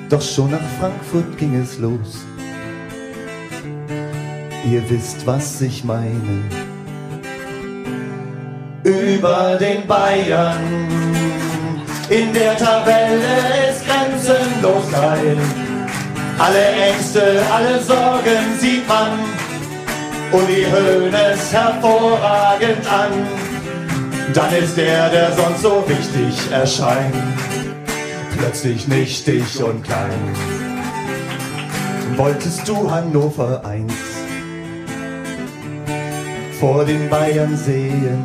[0.09, 2.25] Doch schon nach Frankfurt ging es los.
[4.71, 6.66] Ihr wisst, was ich meine.
[8.87, 10.87] Über den Bayern.
[12.09, 13.19] In der Tabelle
[13.69, 15.37] ist grenzenlos geil.
[16.39, 19.11] Alle Ängste, alle Sorgen sieht man.
[20.31, 23.11] Uli Hoeneß hervorragend an.
[24.33, 27.13] Dann ist der, der sonst so wichtig erscheint,
[28.37, 30.33] plötzlich nichtig und klein.
[32.15, 33.91] Wolltest du Hannover 1
[36.57, 38.23] vor den Bayern sehen,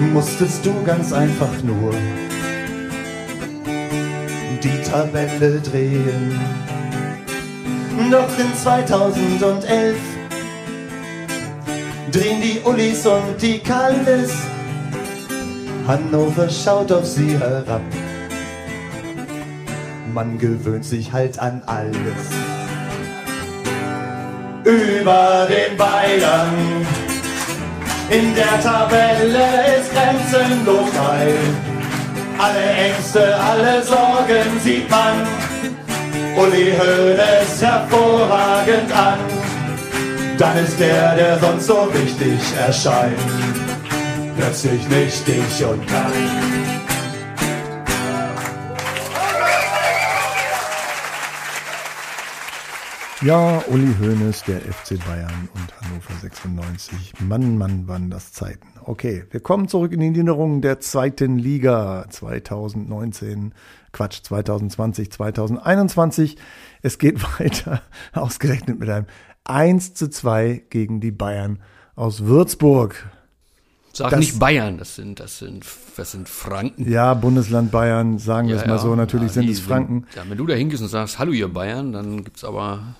[0.00, 1.92] musstest du ganz einfach nur
[4.62, 6.40] die Tabelle drehen.
[8.10, 9.96] Doch in 2011
[12.10, 14.32] drehen die Ullis und die Kaldes.
[15.86, 17.82] Hannover schaut auf sie herab.
[20.12, 21.94] Man gewöhnt sich halt an alles.
[24.64, 26.86] Über den Bayern.
[28.10, 29.46] In der Tabelle
[29.78, 31.38] ist grenzenlos geil.
[32.38, 35.26] Alle Ängste, alle Sorgen sieht man.
[36.36, 39.18] Uli Hoeneß hervorragend an
[40.40, 43.12] dann ist der, der sonst so wichtig erscheint,
[44.38, 46.59] plötzlich nichtig und klein.
[53.22, 57.12] Ja, Uli Hoeneß, der FC Bayern und Hannover 96.
[57.20, 58.66] Mann, Mann, wann das Zeiten.
[58.82, 63.52] Okay, wir kommen zurück in die Erinnerungen der zweiten Liga 2019,
[63.92, 66.38] Quatsch, 2020, 2021.
[66.80, 67.82] Es geht weiter,
[68.14, 69.06] ausgerechnet mit einem
[69.44, 71.58] 1 zu 2 gegen die Bayern
[71.96, 73.06] aus Würzburg.
[73.92, 76.90] Sag Das- nicht Bayern, das sind, das sind, das sind Franken.
[76.90, 78.78] Ja, Bundesland Bayern, sagen wir Ja, es mal ja.
[78.80, 80.06] so, natürlich Ja, sind es Franken.
[80.16, 82.94] Ja, wenn du da hingehst und sagst, hallo ihr Bayern, dann gibt's aber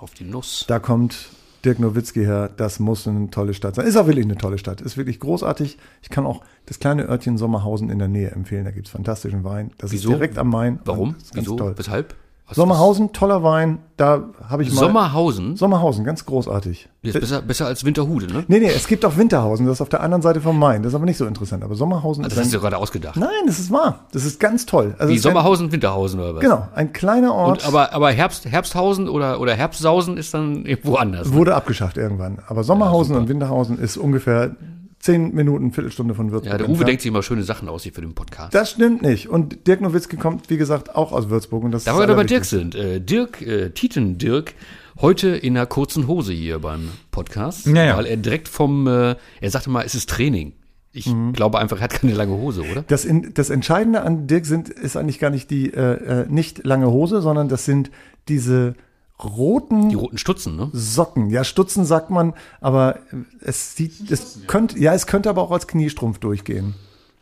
[0.00, 0.64] auf die Nuss.
[0.68, 1.30] Da kommt
[1.64, 3.86] Dirk Nowitzki her, das muss eine tolle Stadt sein.
[3.86, 5.76] Ist auch wirklich eine tolle Stadt, ist wirklich großartig.
[6.02, 9.72] Ich kann auch das kleine Örtchen Sommerhausen in der Nähe empfehlen, da gibt's fantastischen Wein.
[9.78, 10.10] Das Wieso?
[10.10, 10.78] ist direkt am Main.
[10.84, 11.16] Warum?
[11.32, 11.56] Wieso?
[11.56, 11.74] toll.
[11.76, 12.14] Weshalb?
[12.48, 14.80] Was- Sommerhausen, toller Wein, da habe ich mal...
[14.80, 15.56] Sommerhausen?
[15.56, 16.88] Sommerhausen, ganz großartig.
[17.02, 18.44] Ist besser, besser als Winterhude, ne?
[18.48, 20.82] Nee, nee, es gibt auch Winterhausen, das ist auf der anderen Seite vom Main.
[20.82, 21.62] Das ist aber nicht so interessant.
[21.62, 23.16] Aber Sommerhausen Das ist hast ein, du gerade ausgedacht.
[23.18, 24.06] Nein, das ist wahr.
[24.12, 24.94] Das ist ganz toll.
[24.98, 26.40] Also Wie ist ein- Sommerhausen, Winterhausen oder was?
[26.40, 30.94] Genau, ein kleiner Ort Und, aber aber Herbst, Herbsthausen oder, oder Herbstsausen ist dann irgendwo
[30.94, 31.28] anders.
[31.28, 31.34] Ne?
[31.34, 32.38] wurde abgeschafft irgendwann.
[32.48, 34.52] Aber Sommerhausen und Winterhausen ist ungefähr
[35.00, 36.50] zehn Minuten, Viertelstunde von Würzburg.
[36.52, 36.88] Ja, der Uwe entfernt.
[36.88, 38.54] denkt sich immer schöne Sachen aus hier für den Podcast.
[38.54, 39.28] Das stimmt nicht.
[39.28, 41.62] Und Dirk Nowitzki kommt, wie gesagt, auch aus Würzburg.
[41.64, 42.74] Und das Da ist wir aber bei Dirk sind.
[42.74, 44.54] Äh, Dirk, äh, Titen Dirk,
[45.00, 47.66] heute in einer kurzen Hose hier beim Podcast.
[47.66, 47.96] Ja, ja.
[47.96, 50.52] Weil er direkt vom, äh, er sagte mal, es ist Training.
[50.92, 51.32] Ich Mhm.
[51.32, 52.82] glaube einfach, er hat keine lange Hose, oder?
[52.88, 56.64] Das, in, das Entscheidende an Dirk sind, ist eigentlich gar nicht die äh, äh, nicht
[56.64, 57.90] lange Hose, sondern das sind
[58.28, 58.74] diese
[59.22, 60.70] roten Die roten Stutzen, ne?
[60.72, 61.30] Socken.
[61.30, 62.98] Ja, Stutzen sagt man, aber
[63.40, 66.74] es sieht, es könnte, ja, es könnte aber auch als Kniestrumpf durchgehen.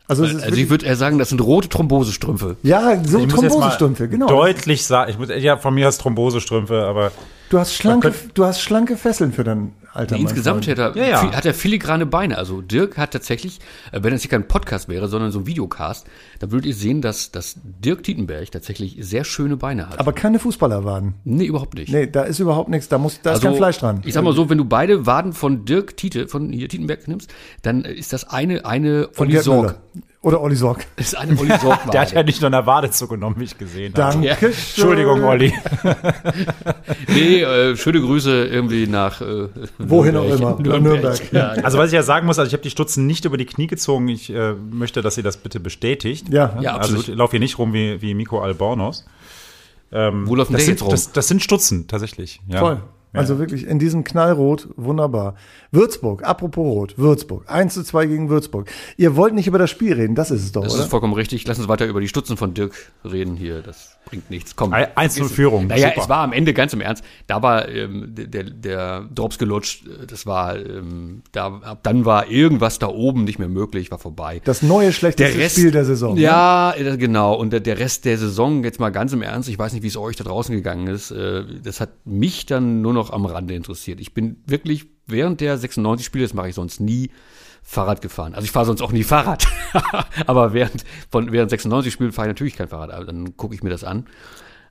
[0.07, 2.55] Also, es ist Also ich würde eher sagen, das sind rote Thrombosestrümpfe.
[2.63, 4.27] ja, so Thrombosestrümpfe, genau.
[4.27, 7.11] Deutlich sagen, ich muss, ja, von mir aus Thrombosestrümpfe, aber
[7.49, 10.15] Du hast schlanke, du hast schlanke Fesseln für dein Alter.
[10.15, 11.17] mein Insgesamt hat er, Ja, ja.
[11.21, 12.37] viel- hat er filigrane Beine.
[12.37, 13.59] Also Dirk hat tatsächlich,
[13.91, 16.05] äh, wenn es hier kein Podcast wäre, sondern so ein Videocast,
[16.39, 19.99] dann würdet ihr sehen, dass, dass Dirk Tietenberg tatsächlich sehr schöne Beine hat.
[19.99, 21.15] Aber keine Fußballerwaden.
[21.23, 21.91] nee, überhaupt nicht.
[21.91, 24.01] Nee, da ist überhaupt nichts, da muss, da ist kein Fleisch dran.
[24.05, 27.33] Ich sag mal so, wenn du beide Waden von Dirk Tiete, von hier Tietenberg nimmst,
[27.61, 29.61] dann ist das eine, eine Von Gerd Sorg.
[29.61, 29.75] Müller.
[30.23, 30.85] Oder Olli Sorg.
[30.95, 33.57] Das ist eine Olli Sorg der hat ja nicht nur eine Wade zugenommen, wie ich
[33.57, 34.13] gesehen habe.
[34.13, 34.27] Danke.
[34.27, 34.35] Ja.
[34.47, 35.53] Entschuldigung, Olli.
[37.07, 40.39] Nee, äh, schöne Grüße irgendwie nach, äh, Wohin auch Nürnberg.
[40.39, 40.49] immer.
[40.51, 41.31] Nach Nürnberg.
[41.31, 41.33] Nürnberg.
[41.33, 43.45] Ja, Also was ich ja sagen muss, also ich habe die Stutzen nicht über die
[43.45, 44.07] Knie gezogen.
[44.07, 46.27] Ich äh, möchte, dass ihr das bitte bestätigt.
[46.29, 46.57] Ja.
[46.61, 47.07] Ja, Also absolut.
[47.09, 49.05] ich laufe hier nicht rum wie, wie Miko Albornoz.
[49.89, 50.89] Wo läuft denn Das der jetzt sind, rum?
[50.91, 52.41] das, das sind Stutzen, tatsächlich.
[52.49, 52.59] Ja.
[52.59, 52.81] Toll.
[53.17, 53.21] Ja.
[53.21, 55.35] Also wirklich in diesem Knallrot, wunderbar.
[55.71, 57.43] Würzburg, apropos Rot, Würzburg.
[57.47, 58.69] 1 zu 2 gegen Würzburg.
[58.95, 60.83] Ihr wollt nicht über das Spiel reden, das ist es doch, Das oder?
[60.83, 61.45] ist vollkommen richtig.
[61.47, 63.61] Lass uns weiter über die Stutzen von Dirk reden hier.
[63.61, 64.55] Das bringt nichts.
[64.55, 64.71] Komm.
[64.71, 66.01] Ein- 1-0 Führung, Naja, super.
[66.03, 67.03] es war am Ende ganz im Ernst.
[67.27, 69.83] Da war ähm, der, der, der Drops gelutscht.
[70.09, 74.41] Das war, ähm, da, ab dann war irgendwas da oben nicht mehr möglich, war vorbei.
[74.45, 76.15] das neue schlechteste Spiel der Saison.
[76.15, 76.21] ne?
[76.21, 77.33] Ja, äh, genau.
[77.35, 79.87] Und der, der Rest der Saison, jetzt mal ganz im Ernst, ich weiß nicht, wie
[79.87, 81.11] es euch da draußen gegangen ist.
[81.11, 83.99] Äh, das hat mich dann nur noch am Rande interessiert.
[83.99, 87.11] Ich bin wirklich während der 96 Spiele, das mache ich sonst nie,
[87.63, 88.33] Fahrrad gefahren.
[88.33, 89.45] Also ich fahre sonst auch nie Fahrrad.
[90.27, 92.91] aber während von während 96 Spielen fahre ich natürlich kein Fahrrad.
[92.91, 94.05] Aber dann gucke ich mir das an.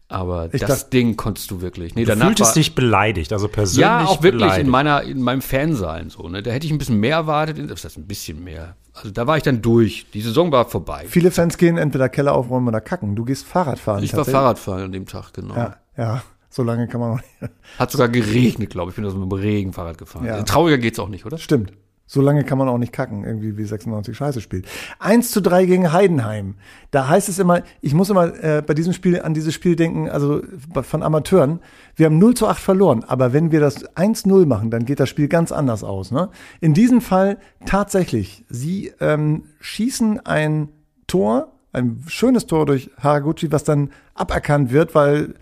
[0.08, 1.96] Aber Ich das dacht- Ding konntest du wirklich.
[1.96, 4.64] Nee, Du fühltest war, dich beleidigt, also persönlich ja, auch wirklich beleidigt.
[4.66, 6.42] in meiner, in meinem Fansein so, ne.
[6.44, 7.58] Da hätte ich ein bisschen mehr erwartet.
[7.68, 8.76] Das heißt ein bisschen mehr.
[8.94, 10.06] Also da war ich dann durch.
[10.14, 11.04] Die Saison war vorbei.
[11.08, 13.16] Viele Fans gehen entweder Keller aufräumen oder kacken.
[13.16, 14.02] Du gehst Fahrrad fahren.
[14.04, 14.32] Ich war tatsächlich.
[14.40, 15.54] Fahrradfahren an dem Tag, genau.
[15.56, 16.22] Ja, ja,
[16.56, 17.52] so lange kann man auch nicht.
[17.78, 18.94] Hat sogar geregnet, glaube ich.
[18.94, 20.24] Ich bin also mit dem Regen Fahrrad gefahren.
[20.24, 20.42] Ja.
[20.42, 21.36] Trauriger geht's auch nicht, oder?
[21.36, 21.74] Stimmt.
[22.06, 24.66] So lange kann man auch nicht kacken, irgendwie wie 96 Scheiße spielt.
[24.98, 26.54] 1 zu 3 gegen Heidenheim.
[26.92, 30.08] Da heißt es immer, ich muss immer äh, bei diesem Spiel an dieses Spiel denken,
[30.08, 30.40] also
[30.82, 31.60] von Amateuren.
[31.94, 35.10] Wir haben 0 zu 8 verloren, aber wenn wir das 1-0 machen, dann geht das
[35.10, 36.10] Spiel ganz anders aus.
[36.10, 36.30] Ne?
[36.60, 40.68] In diesem Fall tatsächlich, sie ähm, schießen ein
[41.06, 45.34] Tor, ein schönes Tor durch Haraguchi, was dann aberkannt wird, weil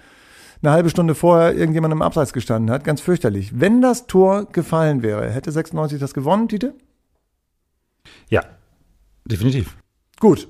[0.64, 2.84] eine halbe Stunde vorher irgendjemand im Abseits gestanden hat.
[2.84, 3.60] Ganz fürchterlich.
[3.60, 6.74] Wenn das Tor gefallen wäre, hätte 96 das gewonnen, Tite?
[8.30, 8.42] Ja,
[9.24, 9.76] definitiv.
[10.20, 10.48] Gut.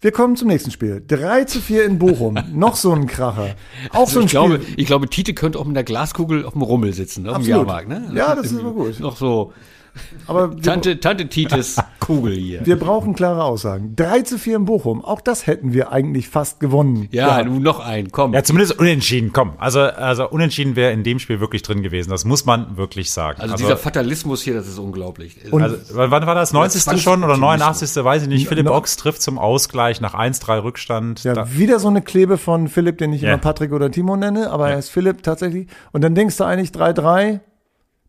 [0.00, 1.02] Wir kommen zum nächsten Spiel.
[1.06, 2.38] 3 zu 4 in Bochum.
[2.52, 3.54] Noch so ein Kracher.
[3.90, 4.74] Auch so Also ein ich, glaube, Spiel.
[4.76, 7.30] ich glaube, Tite könnte auch mit der Glaskugel auf dem Rummel sitzen, ne?
[7.30, 7.66] auf dem Absolut.
[7.68, 7.88] Jahrmarkt.
[7.88, 8.10] Ne?
[8.14, 9.00] Ja, das ist aber gut.
[9.00, 9.52] Noch so
[10.26, 12.64] Aber Tante, Tante Tites Kugel hier.
[12.66, 13.94] wir brauchen klare Aussagen.
[13.96, 15.04] 3 zu 4 in Bochum.
[15.04, 17.08] Auch das hätten wir eigentlich fast gewonnen.
[17.12, 18.34] Ja, nun noch ein, komm.
[18.34, 19.52] Ja, zumindest unentschieden, komm.
[19.58, 22.10] Also, also unentschieden wäre in dem Spiel wirklich drin gewesen.
[22.10, 23.40] Das muss man wirklich sagen.
[23.40, 25.36] also, dieser Fatalismus hier, das ist unglaublich.
[25.50, 26.52] Und- also, wann war das?
[26.52, 26.82] 90.
[26.82, 27.40] Zwangs- schon oder Optimismus.
[27.60, 28.04] 89.
[28.04, 28.48] weiß ich nicht.
[28.48, 31.24] Philipp Ochs trifft zum Ausgleich nach 1-3 Rückstand.
[31.24, 33.30] Ja, Da- wieder so eine Klebe von Philipp, den ich Ja.
[33.30, 35.68] immer Patrick oder Timo nenne, aber er ist Philipp tatsächlich.
[35.92, 37.40] Und dann denkst du eigentlich 3-3,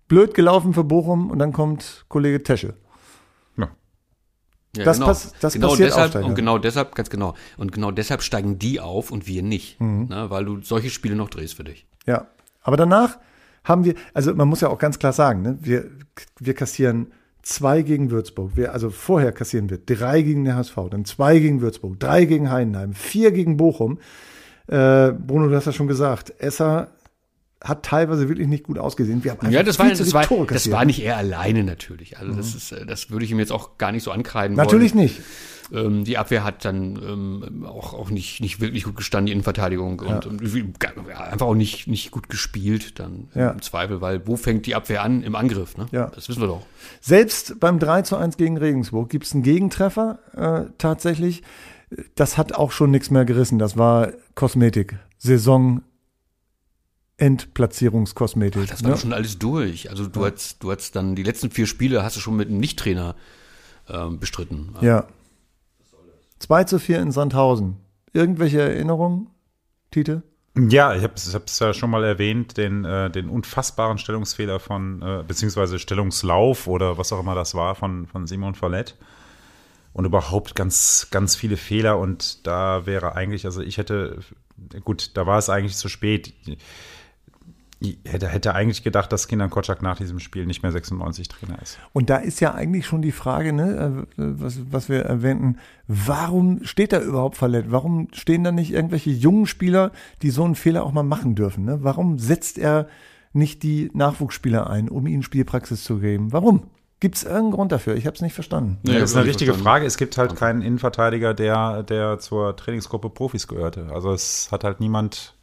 [0.08, 2.74] blöd gelaufen für Bochum und dann kommt Kollege Tesche.
[4.78, 4.84] Ja.
[4.84, 6.26] Das pass- das genau passiert deshalb, Aufsteiger.
[6.28, 7.34] Und genau deshalb, ganz genau.
[7.58, 9.80] Und genau deshalb steigen die auf und wir nicht.
[9.80, 10.08] Mhm.
[10.10, 11.86] Ne, weil du solche Spiele noch drehst für dich.
[12.06, 12.28] Ja,
[12.62, 13.18] aber danach
[13.64, 15.90] haben wir, also man muss ja auch ganz klar sagen, ne, wir,
[16.40, 17.08] wir kassieren
[17.42, 18.52] zwei gegen Würzburg.
[18.56, 22.50] Wir, also vorher kassieren wir drei gegen den HSV, dann zwei gegen Würzburg, drei gegen
[22.52, 24.00] Heidenheim, vier gegen Bochum.
[24.68, 26.88] Äh, Bruno, du hast ja schon gesagt, Esser
[27.68, 29.24] hat teilweise wirklich nicht gut ausgesehen.
[29.24, 32.18] Wir haben Ja, das viel war, zu das war, das war nicht er alleine natürlich.
[32.18, 34.94] Also das ist, äh, das würde ich ihm jetzt auch gar nicht so ankreiden Natürlich
[34.96, 35.18] nicht.
[35.18, 35.26] wollen.
[35.74, 40.00] Ähm, die Abwehr hat dann ähm, auch, auch nicht, nicht wirklich gut gestanden, die Innenverteidigung
[40.00, 43.50] und, und ja, einfach auch nicht, nicht gut gespielt dann Ja.
[43.50, 45.24] im Zweifel, weil wo fängt die Abwehr an?
[45.24, 45.88] Im Angriff, ne?
[45.92, 46.12] Ja.
[46.14, 46.66] Das wissen wir doch.
[47.02, 51.42] Selbst beim 3 zu 1 gegen Regensburg gibt es einen Gegentreffer äh, tatsächlich.
[52.14, 53.58] Das hat auch schon nichts mehr gerissen.
[53.58, 54.98] Das war Kosmetik.
[55.18, 55.82] Saison
[57.18, 58.68] Endplatzierungskosmetik.
[58.68, 58.96] Das war ne?
[58.96, 59.90] doch schon alles durch.
[59.90, 62.60] Also du hast, du hast dann die letzten vier Spiele hast du schon mit einem
[62.60, 63.16] Nicht-Trainer
[63.90, 64.76] ähm, bestritten.
[64.82, 65.08] Ja.
[66.40, 67.78] 2 zu 4 in Sandhausen.
[68.14, 69.30] Irgendwelche Erinnerungen,
[69.92, 70.24] Tite?
[70.58, 75.24] Ja, ich habe es ja schon mal erwähnt, den, äh, den unfassbaren Stellungsfehler von, äh,
[75.28, 78.96] beziehungsweise Stellungslauf oder was auch immer das war von, von Simon Fallett.
[79.92, 82.00] Und überhaupt ganz, ganz viele Fehler.
[82.00, 84.20] Und da wäre eigentlich, also ich hätte,
[84.84, 86.34] gut, da war es eigentlich zu spät.
[88.04, 91.62] Ich hätte, hätte eigentlich gedacht, dass Kindern Kotschak nach diesem Spiel nicht mehr 96 Trainer
[91.62, 91.78] ist.
[91.94, 96.64] Und da ist ja eigentlich schon die Frage, ne, äh, was, was wir erwähnten, warum
[96.64, 97.72] steht da überhaupt verletzt?
[97.72, 101.66] Warum stehen da nicht irgendwelche jungen Spieler, die so einen Fehler auch mal machen dürfen?
[101.66, 101.80] Ne?
[101.82, 102.88] Warum setzt er
[103.34, 106.32] nicht die Nachwuchsspieler ein, um ihnen Spielpraxis zu geben?
[106.32, 106.64] Warum?
[107.02, 107.96] Gibt es irgendeinen Grund dafür?
[107.96, 108.78] Ich habe es nicht verstanden.
[108.84, 109.64] Nee, das ist eine ich richtige verstanden.
[109.64, 109.86] Frage.
[109.86, 113.90] Es gibt halt keinen Innenverteidiger, der, der zur Trainingsgruppe Profis gehörte.
[113.94, 115.36] Also es hat halt niemand,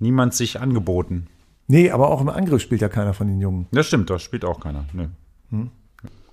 [0.00, 1.28] niemand sich angeboten.
[1.68, 3.66] Nee, aber auch im Angriff spielt ja keiner von den Jungen.
[3.72, 4.84] Das stimmt, das spielt auch keiner.
[4.92, 5.08] Nö.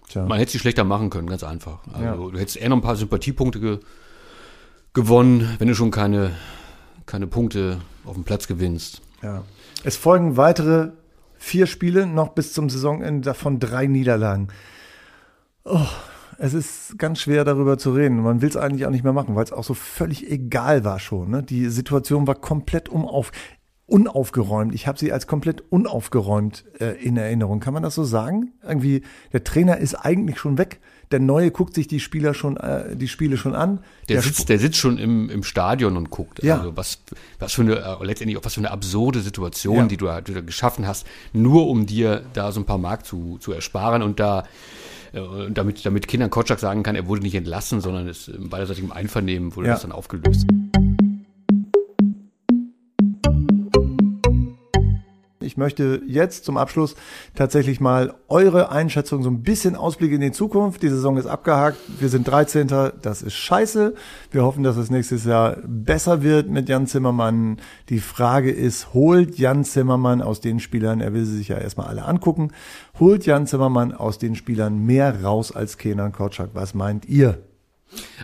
[0.09, 0.25] Tja.
[0.25, 1.79] Man hätte sie schlechter machen können, ganz einfach.
[1.91, 2.15] Also Ja.
[2.15, 3.79] du hättest eher noch ein paar Sympathiepunkte ge
[4.93, 6.31] gewonnen, wenn du schon keine,
[7.07, 9.01] keine Punkte auf dem Platz gewinnst.
[9.23, 9.43] Ja.
[9.83, 10.91] Es folgen weitere
[11.35, 14.49] vier Spiele noch bis zum Saisonende, davon drei Niederlagen.
[15.65, 15.87] Oh,
[16.37, 18.21] es ist ganz schwer darüber zu reden.
[18.21, 20.99] Man will es eigentlich auch nicht mehr machen, weil es auch so völlig egal war
[20.99, 21.31] schon.
[21.31, 21.41] Ne?
[21.41, 23.31] Die Situation war komplett umauf,
[23.87, 24.73] unaufgeräumt.
[24.73, 27.59] Ich habe sie als komplett unaufgeräumt äh, in Erinnerung.
[27.59, 28.53] Kann man das so sagen?
[28.65, 30.79] Irgendwie, der Trainer ist eigentlich schon weg.
[31.11, 33.79] Der Neue guckt sich die Spieler schon, äh, die Spiele schon an.
[34.09, 36.41] Der, Der sitzt, der sitzt schon im, im Stadion und guckt.
[36.43, 36.57] Ja.
[36.57, 37.03] Also was,
[37.39, 39.85] was für eine, äh, letztendlich auch was für eine absurde Situation, Ja.
[39.85, 43.05] die, du, da- die du geschaffen hast, nur um dir da so ein paar Mark
[43.05, 44.45] zu, zu ersparen und da
[45.11, 45.19] äh,
[45.51, 49.55] damit, damit Kindern Kotschak sagen kann, er wurde nicht entlassen, sondern es im beiderseitigem Einvernehmen
[49.55, 49.73] wurde Ja.
[49.73, 50.47] das dann aufgelöst.
[55.53, 56.95] Ich möchte jetzt zum Abschluss
[57.35, 60.81] tatsächlich mal eure Einschätzung, so ein bisschen Ausblick in die Zukunft.
[60.81, 61.77] Die Saison ist abgehakt.
[61.99, 62.65] Wir sind 13.
[63.03, 63.93] Das ist scheiße.
[64.31, 67.57] Wir hoffen, dass es nächstes Jahr besser wird mit Jan Zimmermann.
[67.89, 71.85] Die Frage ist, holt Jan Zimmermann aus den Spielern, er will sie sich ja erstmal
[71.85, 72.49] alle angucken,
[72.99, 76.49] holt Jan Zimmermann aus den Spielern mehr raus als Kenan Korczak?
[76.53, 77.43] Was meint ihr?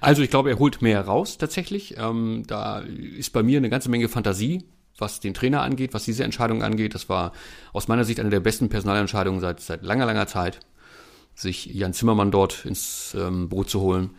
[0.02, 1.96] Also ich glaube, er holt mehr raus tatsächlich.
[2.00, 4.64] Ähm, da ist bei mir eine ganze Menge Fantasie,
[5.02, 6.96] was den Trainer angeht, was diese Entscheidung angeht.
[6.96, 7.34] Das war
[7.74, 10.60] aus meiner Sicht eine der besten Personalentscheidungen seit, seit langer, langer Zeit,
[11.36, 14.12] sich Jan Zimmermann dort ins ähm, Boot zu holen.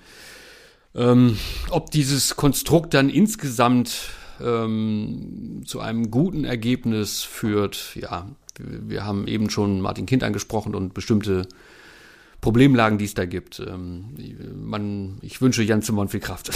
[0.94, 1.38] Ähm,
[1.70, 4.10] ob dieses Konstrukt dann insgesamt
[4.42, 8.28] ähm, zu einem guten Ergebnis führt, ja,
[8.58, 11.46] wir, wir haben eben schon Martin Kind angesprochen und bestimmte
[12.40, 13.60] Problemlagen, die es da gibt.
[13.60, 14.14] Ähm,
[14.54, 16.50] man, ich wünsche Jan Zimmermann viel Kraft.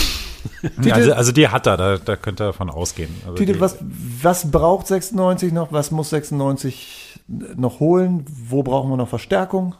[0.76, 3.11] also, also die hat er, da, da könnte er davon ausgehen.
[3.24, 5.72] Also Tite, was, was braucht 96 noch?
[5.72, 8.24] Was muss 96 noch holen?
[8.28, 9.74] Wo brauchen wir noch Verstärkung?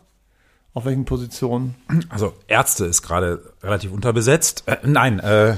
[0.75, 1.77] Auf welchen Positionen?
[2.09, 4.65] Also Ärzte ist gerade relativ unterbesetzt.
[4.67, 5.55] Äh, nein, äh,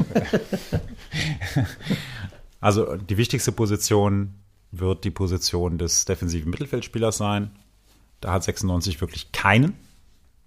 [2.61, 4.35] also die wichtigste Position
[4.73, 7.51] wird die Position des defensiven Mittelfeldspielers sein.
[8.21, 9.75] Da hat 96 wirklich keinen.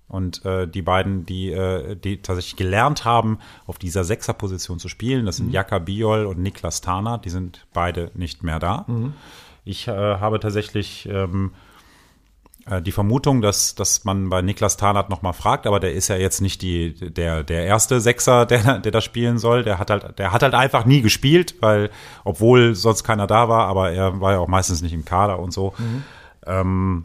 [0.10, 3.38] Und äh, die beiden, die, äh, die tatsächlich gelernt haben,
[3.68, 5.54] auf dieser Sechserposition zu spielen, das sind mhm.
[5.54, 8.86] Jaka Biol und Niklas Tana, die sind beide nicht mehr da.
[8.88, 9.14] Mhm.
[9.66, 11.52] Ich äh, habe tatsächlich ähm,
[12.66, 16.16] äh, die Vermutung, dass, dass man bei Niklas Tarnat nochmal fragt, aber der ist ja
[16.16, 19.64] jetzt nicht die, der, der erste Sechser, der, der da spielen soll.
[19.64, 21.90] Der hat halt, der hat halt einfach nie gespielt, weil,
[22.24, 25.52] obwohl sonst keiner da war, aber er war ja auch meistens nicht im Kader und
[25.52, 25.74] so.
[25.78, 26.04] Mhm.
[26.46, 27.04] Ähm,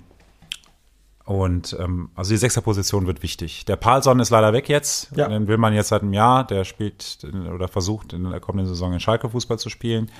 [1.24, 3.64] und ähm, also die Sechserposition wird wichtig.
[3.64, 5.10] Der Palsson ist leider weg jetzt.
[5.16, 5.26] Ja.
[5.28, 6.46] Den will man jetzt seit einem Jahr.
[6.46, 10.10] Der spielt oder versucht in der kommenden Saison in Schalke Fußball zu spielen.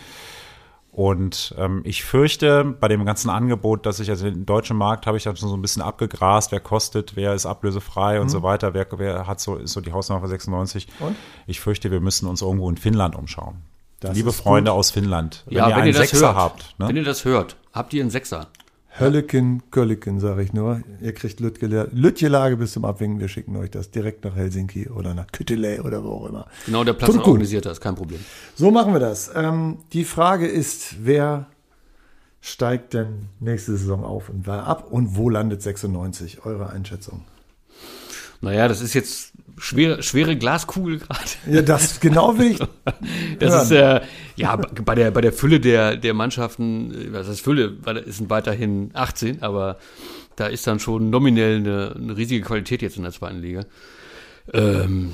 [0.93, 5.17] Und ähm, ich fürchte, bei dem ganzen Angebot, dass ich also den deutschen Markt habe
[5.17, 8.23] ich dann schon so ein bisschen abgegrast, wer kostet, wer ist ablösefrei mhm.
[8.23, 10.87] und so weiter, wer, wer hat so, ist so die Hausnummer für 96.
[11.01, 11.17] Und?
[11.49, 13.57] Ich fürchte, wir müssen uns irgendwo in Finnland umschauen.
[13.99, 14.79] Das Liebe Freunde gut.
[14.79, 16.75] aus Finnland, wenn ja, ihr wenn einen ihr Sechser hört, habt.
[16.79, 16.89] Ne?
[16.89, 18.47] Wenn ihr das hört, habt ihr einen Sechser.
[18.97, 20.83] Hölleken, Kölleken, sage ich nur.
[21.01, 23.19] Ihr kriegt Lütjelage bis zum Abwinken.
[23.19, 26.47] Wir schicken euch das direkt nach Helsinki oder nach Kytele oder wo auch immer.
[26.65, 28.21] Genau, der Platz organisiert das, kein Problem.
[28.55, 29.33] So machen wir das.
[29.35, 31.47] Ähm, die Frage ist, wer
[32.41, 36.45] steigt denn nächste Saison auf und wer ab und wo landet 96?
[36.45, 37.23] Eure Einschätzung?
[38.45, 41.21] Naja, das ist jetzt schwere, schwere Glaskugel gerade.
[41.51, 42.59] Ja, das genau will ich.
[43.39, 43.63] das hören.
[43.63, 44.01] ist äh,
[44.37, 47.77] ja bei der bei der Fülle der der Mannschaften, was heißt Fülle,
[48.07, 49.79] es sind weiterhin 18, aber
[50.37, 53.65] da ist dann schon nominell eine, eine riesige Qualität jetzt in der zweiten Liga.
[54.53, 55.13] Ähm,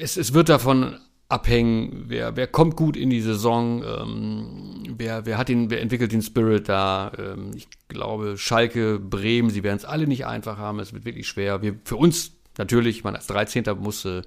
[0.00, 0.96] es, es wird davon
[1.34, 6.12] abhängen, wer, wer kommt gut in die Saison, ähm, wer, wer hat den, wer entwickelt
[6.12, 7.10] den Spirit da.
[7.18, 11.26] Ähm, ich glaube, Schalke, Bremen, sie werden es alle nicht einfach haben, es wird wirklich
[11.26, 11.60] schwer.
[11.60, 13.64] Wir, für uns natürlich, man als 13.
[13.80, 14.22] muss äh,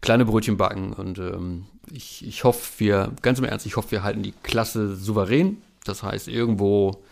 [0.00, 4.04] kleine Brötchen backen und ähm, ich, ich hoffe, wir, ganz im Ernst, ich hoffe, wir
[4.04, 5.58] halten die Klasse souverän.
[5.84, 7.02] Das heißt, irgendwo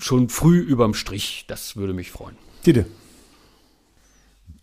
[0.00, 2.36] schon früh überm Strich, das würde mich freuen.
[2.66, 2.84] Dieter.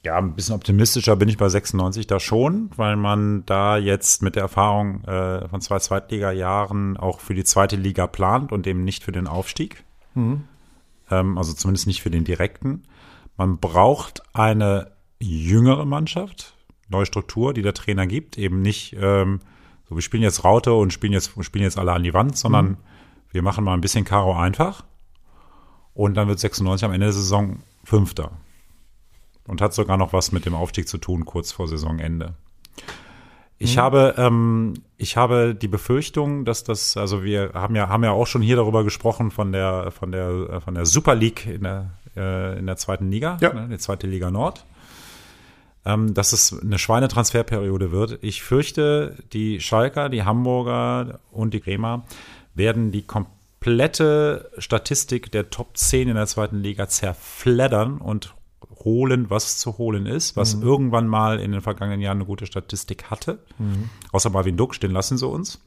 [0.06, 4.36] Ja, ein bisschen optimistischer bin ich bei 96 da schon, weil man da jetzt mit
[4.36, 9.04] der Erfahrung äh, von zwei Zweitliga-Jahren auch für die zweite Liga plant und eben nicht
[9.04, 9.84] für den Aufstieg.
[10.14, 10.44] Mhm.
[11.10, 12.84] Ähm, also zumindest nicht für den direkten.
[13.36, 16.56] Man braucht eine jüngere Mannschaft,
[16.88, 19.40] neue Struktur, die der Trainer gibt, eben nicht ähm,
[19.90, 22.68] so, wir spielen jetzt Raute und spielen jetzt, spielen jetzt alle an die Wand, sondern
[22.68, 22.78] mhm.
[23.32, 24.84] wir machen mal ein bisschen Karo einfach
[25.96, 28.32] und dann wird 96 am Ende der Saison Fünfter
[29.48, 32.34] und hat sogar noch was mit dem Aufstieg zu tun, kurz vor Saisonende.
[33.58, 33.82] Ich mhm.
[33.82, 38.28] habe, ähm, ich habe die Befürchtung, dass das, also wir haben ja, haben ja auch
[38.28, 42.60] schon hier darüber gesprochen von der, von der, von der Super League in der, äh,
[42.60, 43.54] in der zweiten Liga, ja.
[43.54, 44.66] ne, die zweite Liga Nord,
[45.86, 48.20] ähm, dass es eine Schweinetransferperiode wird.
[48.22, 52.04] Ich fürchte, die Schalker, die Hamburger und die Bremer
[52.56, 58.35] werden die komplette Statistik der Top 10 in der zweiten Liga zerfleddern und
[58.86, 60.64] holen, was zu holen ist, was mhm.
[60.64, 63.40] irgendwann mal in den vergangenen Jahren eine gute Statistik hatte.
[63.58, 63.90] Mhm.
[64.12, 65.60] Außer Marvin Duck, den lassen sie uns.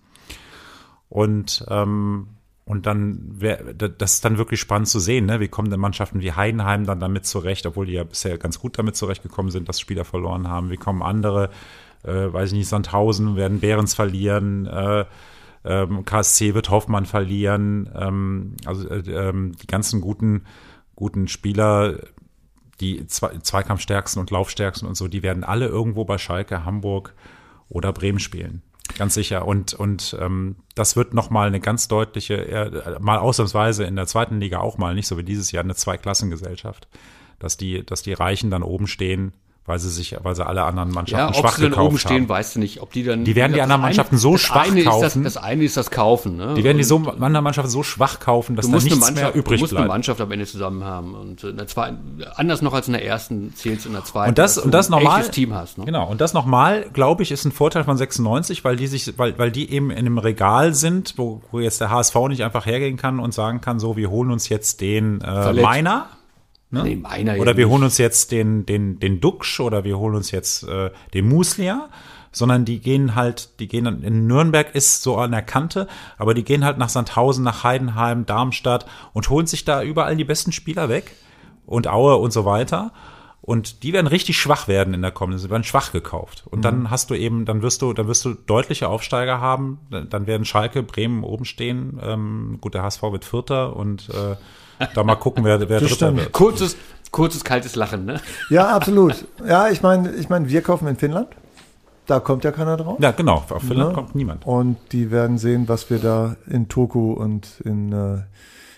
[1.11, 2.29] Und ähm,
[2.69, 5.41] und dann wäre das ist dann wirklich spannend zu sehen, ne?
[5.41, 8.79] wie kommen denn Mannschaften wie Heidenheim dann damit zurecht, obwohl die ja bisher ganz gut
[8.79, 10.69] damit zurechtgekommen sind, dass Spieler verloren haben.
[10.69, 11.49] Wie kommen andere,
[12.05, 15.07] äh, weiß ich nicht, Sandhausen werden Behrens verlieren, äh,
[15.65, 17.89] ähm, KSC wird Hoffmann verlieren.
[17.95, 20.45] Ähm, also äh, ähm, die ganzen guten,
[20.95, 21.95] guten Spieler
[22.81, 27.15] die Zweikampfstärksten und Laufstärksten und so, die werden alle irgendwo bei Schalke, Hamburg
[27.69, 28.63] oder Bremen spielen.
[28.97, 29.47] Ganz sicher.
[29.47, 34.41] Und, und ähm, das wird nochmal eine ganz deutliche, äh, mal ausnahmsweise in der zweiten
[34.41, 36.89] Liga auch mal, nicht so wie dieses Jahr, eine Zweiklassengesellschaft.
[37.39, 39.33] Dass die, dass die Reichen dann oben stehen
[39.69, 41.99] weil sie sich, weil sie alle anderen Mannschaften ja, schwach ob sie dann gekauft oben
[41.99, 42.29] stehen, haben.
[42.29, 42.81] weißt du nicht.
[42.83, 43.25] Ob die dann.
[43.25, 45.03] Die werden die anderen eine- Mannschaften so schwach kaufen.
[45.03, 46.37] Das, das eine ist das Kaufen.
[46.37, 46.55] Ne?
[46.55, 49.39] Die werden die so anderen Mannschaften so schwach kaufen, dass Du da nichts mehr du
[49.39, 49.89] übrig musst eine bleibt.
[49.93, 51.15] Mannschaft am Ende zusammen haben.
[51.15, 54.31] Und äh, in der zweiten, anders noch als in der ersten zählt in der zweiten.
[54.31, 55.29] Und das, und du das ein normal.
[55.29, 55.79] Team hast.
[55.79, 55.85] Ne?
[55.85, 56.09] Genau.
[56.09, 59.51] Und das nochmal, glaube ich, ist ein Vorteil von 96, weil die sich, weil, weil
[59.51, 63.19] die eben in einem Regal sind, wo, wo jetzt der HSV nicht einfach hergehen kann
[63.21, 65.63] und sagen kann, so, wir holen uns jetzt den äh, Verletzt.
[65.63, 66.07] Meiner.
[66.71, 70.31] Nee, meiner Oder wir holen uns jetzt den, den, den Duxch oder wir holen uns
[70.31, 71.89] jetzt äh, den Muslia,
[72.31, 75.89] sondern die gehen halt, die gehen dann, in Nürnberg ist so an der Kante,
[76.19, 80.25] aber die gehen halt nach Sandhausen, nach Heidenheim, Darmstadt und holen sich da überall die
[80.25, 81.15] besten Spieler weg
[81.65, 82.93] und Aue und so weiter.
[83.41, 86.45] Und die werden richtig schwach werden in der kommenden, sie werden schwach gekauft.
[86.51, 89.79] Und dann hast du eben, dann wirst du, dann wirst du deutliche Aufsteiger haben.
[89.89, 91.99] Dann werden Schalke, Bremen oben stehen.
[92.03, 94.37] Ähm, gut, der HSV wird Vierter und äh,
[94.95, 96.19] da mal gucken, wer, wer Dritter stimmt.
[96.19, 96.33] wird.
[96.33, 96.77] Kurzes,
[97.11, 98.21] kurzes, kaltes Lachen, ne?
[98.51, 99.25] Ja, absolut.
[99.47, 101.29] Ja, ich meine, ich meine, wir kaufen in Finnland.
[102.07, 102.99] Da kommt ja keiner drauf.
[103.01, 103.45] Ja, genau.
[103.49, 103.95] Auf Finnland Ne?
[103.95, 104.47] kommt niemand.
[104.47, 108.23] Und die werden sehen, was wir da in Turku und in äh,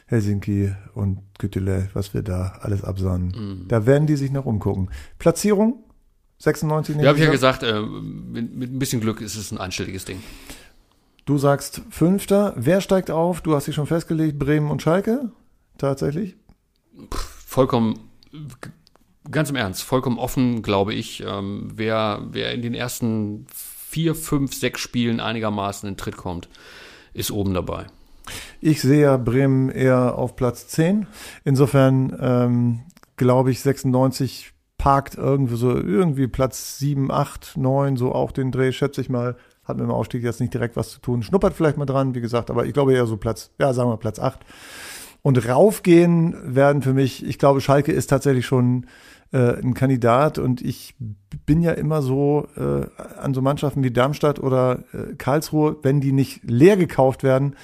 [0.07, 3.67] Helsinki und Gütele, was wir da alles absahnen.
[3.69, 4.91] Da werden die sich noch umgucken.
[5.19, 5.85] Platzierung
[6.39, 9.59] 96 Ja, habe ich ja gesagt, äh, mit, mit ein bisschen Glück ist es ein
[9.59, 10.21] einstelliges Ding.
[11.25, 12.55] Du sagst Fünfter.
[12.57, 13.43] Wer steigt auf?
[13.43, 15.31] Du hast dich schon festgelegt, Bremen und Schalke.
[15.81, 16.37] Tatsächlich.
[17.11, 18.11] Vollkommen,
[19.31, 21.25] ganz im Ernst, vollkommen offen, glaube ich.
[21.27, 26.51] Ähm, wer, wer in den ersten vier, fünf, sechs Spielen einigermaßen in Tritt kommt,
[27.15, 27.87] ist oben dabei.
[28.61, 31.07] Ich sehe ja Bremen eher auf Platz 10.
[31.45, 32.81] Insofern ähm,
[33.17, 38.73] glaube ich, 96 parkt irgendwie so irgendwie Platz 7, 8, 9, so auch den Dreh,
[38.73, 39.39] schätze ich mal.
[39.65, 41.23] Hat mit dem Aufstieg jetzt nicht direkt was zu tun.
[41.23, 43.97] Schnuppert vielleicht mal dran, wie gesagt, aber ich glaube eher so Platz, ja, sagen wir
[43.97, 44.41] Platz 8.
[45.23, 48.87] Und raufgehen werden für mich, ich glaube, Schalke ist tatsächlich schon
[49.33, 50.39] äh, ein Kandidat.
[50.39, 50.95] Und ich
[51.47, 52.87] bin ja immer so äh,
[53.19, 57.57] an so Mannschaften wie Darmstadt oder äh, Karlsruhe, wenn die nicht leer gekauft werden,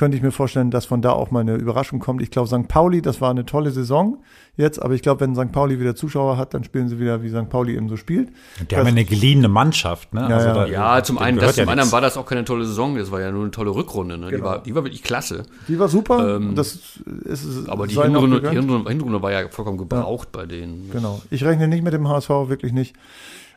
[0.00, 2.20] könnte ich mir vorstellen, dass von da auch mal eine Überraschung kommt.
[2.22, 2.66] Ich glaube, St.
[2.66, 4.18] Pauli, das war eine tolle Saison
[4.56, 5.52] jetzt, aber ich glaube, wenn St.
[5.52, 7.48] Pauli wieder Zuschauer hat, dann spielen sie wieder, wie St.
[7.48, 8.30] Pauli eben so spielt.
[8.70, 10.22] Die haben ja eine geliehene Mannschaft, ne?
[10.22, 10.52] Ja, ja.
[10.54, 11.92] da- Ja, zum einen, das, zum ja anderen nichts.
[11.92, 14.18] war das auch keine tolle Saison, das war ja nur eine tolle Rückrunde.
[14.18, 14.26] Ne?
[14.26, 14.44] Die, Genau.
[14.46, 15.44] war, die war wirklich klasse.
[15.68, 16.36] Die war super.
[16.36, 16.72] Ähm, das
[17.24, 18.58] ist, ist Aber die Hinrunde, gegönnt.
[18.58, 20.90] Hinrunde, Hinrunde war ja vollkommen gebraucht bei denen.
[20.90, 21.20] Genau.
[21.30, 22.96] Ich rechne nicht mit dem HSV, wirklich nicht.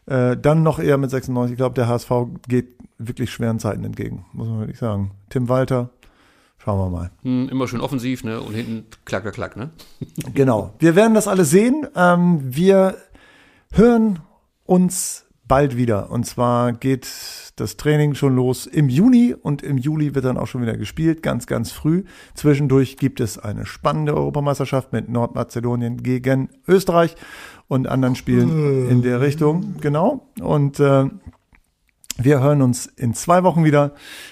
[0.05, 1.53] Äh, dann noch eher mit 96.
[1.53, 2.11] Ich glaube, der HSV
[2.49, 5.11] geht wirklich schweren Zeiten entgegen, muss man wirklich sagen.
[5.29, 5.89] Tim Walter,
[6.63, 7.11] schauen wir mal.
[7.23, 8.39] Hm, immer schön offensiv, ne?
[8.39, 9.71] Und hinten klack, klack, klack, ne?
[10.33, 10.73] Genau.
[10.79, 11.87] Wir werden das alles sehen.
[11.95, 12.97] Ähm, wir
[13.71, 14.19] hören
[14.65, 16.09] uns bald wieder.
[16.09, 17.07] Und zwar geht
[17.57, 21.21] das Training schon los im Juni und im Juli wird dann auch schon wieder gespielt,
[21.21, 22.05] ganz, ganz früh.
[22.33, 27.15] Zwischendurch gibt es eine spannende Europameisterschaft mit Nordmazedonien gegen Österreich
[27.67, 29.75] und anderen Spielen in der Richtung.
[29.81, 30.27] Genau.
[30.41, 31.09] Und äh,
[32.17, 33.91] wir hören uns in zwei Wochen wieder.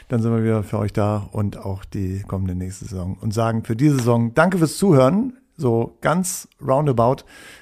[0.09, 3.63] Dann sind wir wieder für euch da und auch die kommende nächste Saison und sagen
[3.63, 5.37] für diese Saison Danke fürs Zuhören.
[5.57, 7.17] So ganz roundabout.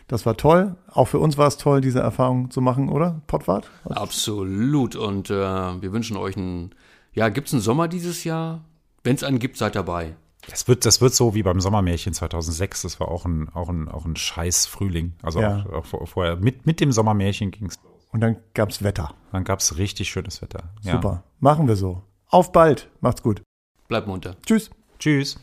[0.08, 0.76] Das war toll.
[0.90, 3.22] Auch für uns war es toll, diese Erfahrung zu machen, oder?
[3.28, 3.70] Pottwart?
[3.84, 4.96] Absolut.
[4.96, 6.72] Und äh, wir wünschen euch einen,
[7.14, 8.64] ja, gibt's einen Sommer dieses Jahr?
[9.04, 10.16] Wenn es einen gibt, seid dabei.
[10.50, 12.84] Das wird, das wird so wie beim Sommermärchen 2006.
[12.84, 15.14] Das war auch ein, auch ein, auch ein scheiß Frühling.
[15.22, 15.66] Also Ja.
[15.70, 16.38] auch, auch vor- vorher.
[16.38, 17.76] Mit, mit dem Sommermärchen ging's.
[18.12, 19.14] Und dann gab's Wetter.
[19.32, 20.70] Dann gab's richtig schönes Wetter.
[20.82, 20.94] Ja.
[20.94, 21.24] Super.
[21.40, 22.04] Machen wir so.
[22.28, 22.90] Auf bald.
[23.02, 23.42] Macht's gut.
[23.88, 24.36] Bleibt munter.
[24.46, 24.70] Tschüss.
[25.00, 25.38] Tschüss.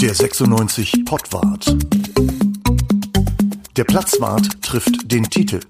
[0.00, 1.76] Der 96 Pottwart.
[3.76, 5.60] Der Platzwart trifft den Titel.